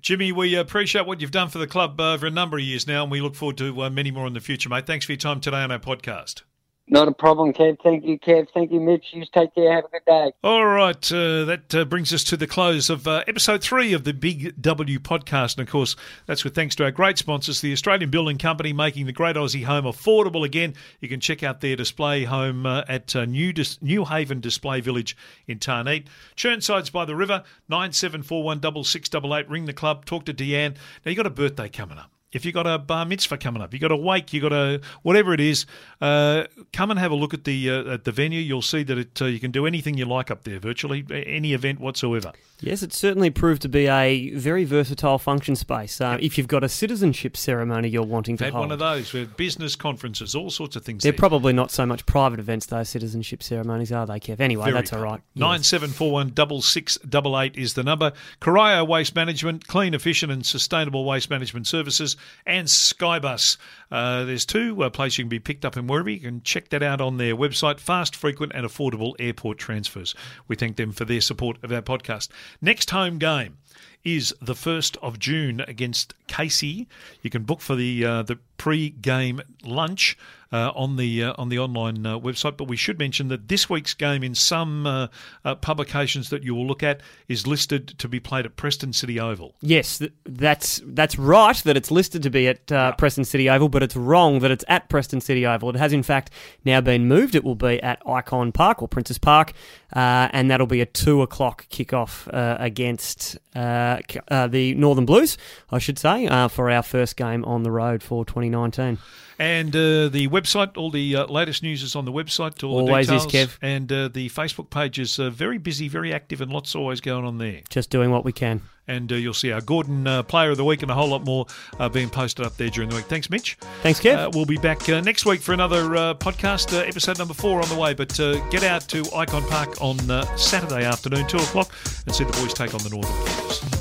Jimmy, 0.01 0.31
we 0.31 0.55
appreciate 0.55 1.07
what 1.07 1.21
you've 1.21 1.33
done 1.33 1.49
for 1.49 1.59
the 1.59 1.66
club 1.66 2.01
over 2.01 2.27
a 2.27 2.31
number 2.31 2.59
of 2.59 2.62
years 2.62 2.87
now, 2.87 3.03
and 3.03 3.11
we 3.11 3.21
look 3.21 3.35
forward 3.35 3.59
to 3.59 3.83
uh, 3.83 3.90
many 3.90 4.12
more 4.12 4.27
in 4.27 4.35
the 4.35 4.40
future, 4.40 4.69
mate. 4.69 4.87
Thanks 4.87 5.05
for 5.07 5.12
your 5.12 5.16
time 5.16 5.40
today 5.40 5.62
on 5.62 5.73
our 5.73 5.81
podcast. 5.81 6.42
Not 6.88 7.09
a 7.09 7.12
problem, 7.12 7.53
Kev. 7.53 7.79
Thank 7.83 8.05
you, 8.05 8.16
Kev. 8.16 8.46
Thank 8.55 8.70
you, 8.70 8.79
Mitch. 8.79 9.07
You 9.12 9.25
take 9.35 9.53
care. 9.57 9.75
Have 9.75 9.87
a 9.87 9.88
good 9.88 10.05
day. 10.07 10.33
All 10.44 10.66
right, 10.66 11.12
uh, 11.12 11.44
that 11.44 11.75
uh, 11.75 11.85
brings 11.85 12.14
us 12.14 12.22
to 12.25 12.37
the 12.37 12.46
close 12.46 12.88
of 12.88 13.09
uh, 13.09 13.25
episode 13.27 13.61
three 13.61 13.92
of 13.92 14.05
the 14.05 14.14
Big 14.14 14.62
W 14.62 15.01
podcast. 15.01 15.59
And 15.59 15.66
of 15.66 15.72
course, 15.72 15.96
that's 16.27 16.44
with 16.44 16.55
thanks 16.55 16.77
to 16.77 16.85
our 16.85 16.92
great 16.92 17.18
sponsors, 17.18 17.61
the 17.61 17.72
Australian 17.72 18.11
Building 18.11 18.38
Company, 18.38 18.72
making 18.72 19.07
the 19.07 19.12
great 19.12 19.35
Aussie 19.35 19.64
home 19.64 19.85
affordable 19.85 20.44
again. 20.44 20.75
You 21.01 21.09
can 21.09 21.18
check 21.18 21.42
out 21.42 21.61
their 21.61 21.75
display 21.75 22.22
home 22.22 22.66
uh, 22.66 22.85
at 22.88 23.16
uh, 23.16 23.25
New, 23.25 23.53
Dis- 23.53 23.83
New 23.83 24.05
Haven 24.05 24.38
Display 24.38 24.81
Village 24.81 25.16
in 25.49 25.59
Tarneet. 25.59 26.07
Chirnside's 26.37 26.90
by 26.90 27.05
the 27.05 27.16
river, 27.16 27.42
97416688. 27.68 29.51
Ring 29.51 29.64
the 29.64 29.72
club, 29.72 30.05
talk 30.05 30.25
to 30.27 30.35
Deanne. 30.35 30.77
Now, 31.05 31.11
you 31.11 31.16
got 31.16 31.27
a 31.27 31.31
birthday 31.31 31.68
coming 31.68 31.99
up. 31.99 32.12
If 32.37 32.44
you've 32.44 32.55
got 32.55 32.66
a 32.66 32.79
bar 32.79 33.05
mitzvah 33.07 33.38
coming 33.38 33.62
up, 33.62 33.72
you've 33.72 33.81
got 33.81 33.90
a 33.90 33.96
wake, 33.96 34.33
you've 34.33 34.42
got 34.42 34.53
a 34.53 34.81
whatever 35.03 35.33
it 35.33 35.40
is, 35.40 35.66
uh, 36.01 36.44
come 36.72 36.90
and 36.90 37.01
have 37.01 37.11
a 37.11 37.14
look 37.14 37.35
at 37.35 37.44
the 37.44 37.70
uh, 37.70 37.94
at 37.94 38.05
the 38.05 38.12
venue. 38.12 38.40
You'll 38.40 38.62
see 38.62 38.83
that 38.85 38.99
it 38.99 39.20
uh, 39.22 39.25
you 39.25 39.40
can 39.40 39.51
do 39.51 39.66
anything 39.66 39.96
you 39.96 40.05
like 40.05 40.31
up 40.31 40.44
there, 40.44 40.59
virtually 40.61 41.05
any 41.11 41.55
event 41.55 41.81
whatsoever. 41.81 42.33
Yes, 42.61 42.83
it 42.83 42.92
certainly 42.94 43.29
proved 43.29 43.61
to 43.62 43.68
be 43.68 43.87
a 43.87 44.31
very 44.31 44.64
versatile 44.64 45.18
function 45.18 45.57
space. 45.57 46.01
Uh, 46.01 46.16
If 46.20 46.38
you've 46.38 46.49
got 46.49 46.64
a 46.64 46.70
citizenship 46.70 47.37
ceremony 47.37 47.88
you're 47.88 48.03
wanting 48.03 48.38
to 48.38 48.44
Had 48.44 48.55
hold, 48.55 48.62
one 48.62 48.72
of 48.72 48.79
those 48.79 49.12
with 49.12 49.37
business 49.37 49.77
conferences, 49.77 50.35
all 50.35 50.49
sorts 50.49 50.75
of 50.75 50.83
things. 50.83 51.03
they're 51.03 51.12
there. 51.12 51.18
probably 51.18 51.53
not 51.53 51.70
so 51.70 51.85
much 51.85 52.07
private 52.07 52.40
events, 52.40 52.64
those 52.66 52.88
citizenship 52.88 53.42
ceremonies, 53.42 53.92
are 53.92 54.07
they, 54.07 54.18
Kev? 54.20 54.40
Anyway, 54.40 54.64
Very 54.64 54.75
that's 54.75 54.92
all 54.92 55.03
right. 55.03 55.20
Nine 55.35 55.62
seven 55.62 55.90
four 55.90 56.11
one 56.12 56.31
double 56.31 56.62
six 56.62 56.96
double 56.99 57.38
eight 57.38 57.57
is 57.57 57.75
the 57.75 57.83
number. 57.83 58.12
Corio 58.40 58.85
Waste 58.85 59.14
Management, 59.14 59.66
clean, 59.66 59.92
efficient, 59.92 60.33
and 60.33 60.44
sustainable 60.44 61.05
waste 61.05 61.29
management 61.29 61.66
services. 61.66 62.16
And 62.44 62.68
Skybus. 62.68 63.56
Uh, 63.90 64.24
there's 64.24 64.46
two 64.46 64.82
uh, 64.82 64.90
places 64.90 65.18
you 65.18 65.24
can 65.24 65.28
be 65.28 65.38
picked 65.38 65.64
up 65.64 65.76
in 65.76 65.86
Werribee. 65.86 66.14
You 66.14 66.20
can 66.20 66.42
check 66.42 66.70
that 66.70 66.82
out 66.82 67.00
on 67.00 67.18
their 67.18 67.36
website. 67.36 67.78
Fast, 67.80 68.16
frequent, 68.16 68.52
and 68.54 68.66
affordable 68.66 69.14
airport 69.18 69.58
transfers. 69.58 70.14
We 70.48 70.56
thank 70.56 70.76
them 70.76 70.92
for 70.92 71.04
their 71.04 71.20
support 71.20 71.62
of 71.62 71.72
our 71.72 71.82
podcast. 71.82 72.28
Next 72.60 72.90
home 72.90 73.18
game 73.18 73.58
is 74.07 74.33
the 74.40 74.55
1st 74.55 74.97
of 75.03 75.19
June 75.19 75.61
against 75.66 76.14
Casey. 76.29 76.87
You 77.23 77.29
can 77.29 77.42
book 77.42 77.61
for 77.61 77.75
the 77.75 78.05
uh, 78.05 78.23
the 78.23 78.38
pre-game 78.57 79.42
lunch 79.64 80.16
uh, 80.53 80.71
on 80.75 80.97
the 80.97 81.25
uh, 81.25 81.35
on 81.38 81.49
the 81.49 81.59
online 81.59 82.07
uh, 82.07 82.19
website. 82.19 82.57
But 82.57 82.69
we 82.69 82.77
should 82.77 82.99
mention 82.99 83.29
that 83.29 83.49
this 83.49 83.69
week's 83.69 83.95
game, 83.95 84.23
in 84.23 84.35
some 84.35 84.87
uh, 84.87 85.09
uh, 85.45 85.55
publications 85.57 86.31
that 86.31 86.42
you 86.42 86.55
will 86.55 86.66
look 86.66 86.83
at, 86.83 87.01
is 87.29 87.47
listed 87.47 87.88
to 87.99 88.09
be 88.09 88.21
played 88.21 88.47
at 88.47 88.57
Preston 88.57 88.92
City 88.92 89.19
Oval. 89.19 89.55
Yes, 89.61 90.01
that's 90.25 90.81
that's 90.85 91.19
right 91.19 91.57
that 91.57 91.77
it's 91.77 91.90
listed 91.90 92.23
to 92.23 92.31
be 92.31 92.49
at 92.49 92.71
uh, 92.71 92.92
Preston 92.92 93.25
City 93.25 93.49
Oval, 93.49 93.69
but 93.69 93.83
it's 93.83 93.97
wrong 93.97 94.38
that 94.40 94.51
it's 94.51 94.64
at 94.69 94.88
Preston 94.88 95.21
City 95.21 95.47
Oval. 95.47 95.71
It 95.71 95.77
has 95.77 95.92
in 95.92 96.03
fact 96.03 96.31
now 96.64 96.81
been 96.81 97.07
moved. 97.09 97.35
It 97.35 97.45
will 97.45 97.55
be 97.57 97.83
at 97.83 98.03
Ikon 98.05 98.55
Park 98.55 98.83
or 98.83 98.88
Princes 98.88 99.19
Park, 99.19 99.53
uh, 99.94 100.29
and 100.33 100.51
that'll 100.51 100.66
be 100.66 100.81
a 100.81 100.87
two 100.87 101.22
o'clock 101.22 101.66
kickoff 101.68 102.33
uh, 102.33 102.57
against 102.59 103.38
uh, 103.55 103.99
uh, 104.29 104.46
the 104.46 104.75
Northern 104.75 105.07
Blues, 105.07 105.38
I 105.70 105.79
should 105.79 105.99
say, 105.99 106.27
uh, 106.27 106.49
for 106.49 106.70
our 106.70 106.83
first 106.83 107.16
game 107.16 107.44
on 107.44 107.62
the 107.62 107.70
road 107.70 108.03
for 108.03 108.25
2019. 108.25 108.99
And 109.38 109.77
uh, 109.77 110.09
the 110.09 110.29
website, 110.29 110.77
all 110.79 110.90
the 110.90 111.16
uh, 111.16 111.27
latest 111.27 111.62
news 111.62 111.83
is 111.83 111.94
on 111.94 112.07
the 112.07 112.12
website. 112.12 112.64
All 112.64 112.79
Always 112.79 113.09
the 113.09 113.16
is, 113.16 113.27
details. 113.27 113.51
Kev. 113.51 113.59
And 113.61 113.92
uh, 113.92 114.09
the 114.09 114.31
Facebook 114.31 114.70
page 114.70 114.99
is 114.99 115.18
uh, 115.18 115.31
very 115.31 115.59
busy, 115.59 115.88
very 115.88 116.12
active, 116.12 116.40
and 116.40 116.51
lots 116.51 116.75
always 116.75 117.01
going 117.01 117.25
on 117.25 117.38
there. 117.38 117.61
Just 117.68 117.90
doing 117.90 118.11
what 118.11 118.25
we 118.25 118.33
can. 118.33 118.62
And 118.88 119.11
uh, 119.11 119.16
you'll 119.16 119.35
see 119.35 119.51
our 119.53 119.61
Gordon 119.61 120.07
uh, 120.07 120.22
Player 120.22 120.51
of 120.51 120.57
the 120.57 120.64
Week 120.64 120.83
and 120.83 120.90
a 120.90 120.94
whole 120.94 121.09
lot 121.09 121.25
more 121.25 121.46
uh, 121.79 121.88
being 121.88 122.09
posted 122.09 122.46
up 122.46 122.57
there 122.57 122.70
during 122.70 122.88
the 122.88 122.96
week. 122.96 123.07
Thanks, 123.07 123.29
Mitch. 123.31 123.57
Thanks, 123.83 124.01
Kev. 124.01 124.16
Uh, 124.16 124.31
we'll 124.33 124.46
be 124.46 124.59
back 124.59 124.88
uh, 124.88 125.01
next 125.01 125.27
week 125.27 125.40
for 125.40 125.53
another 125.53 125.96
uh, 125.96 126.14
podcast, 126.14 126.72
uh, 126.72 126.83
episode 126.83 127.18
number 127.18 127.35
four 127.35 127.61
on 127.61 127.68
the 127.68 127.77
way. 127.77 127.94
But 127.94 128.18
uh, 128.20 128.38
get 128.49 128.62
out 128.62 128.83
to 128.88 129.03
Ikon 129.03 129.49
Park 129.49 129.81
on 129.81 130.11
uh, 130.11 130.25
Saturday 130.37 130.85
afternoon, 130.85 131.27
2 131.27 131.37
o'clock, 131.38 131.72
and 132.07 132.14
see 132.14 132.25
the 132.25 132.33
boys 132.33 132.55
take 132.55 132.75
on 132.75 132.83
the 132.83 132.90
Northern 132.90 133.12
Blues. 133.12 133.75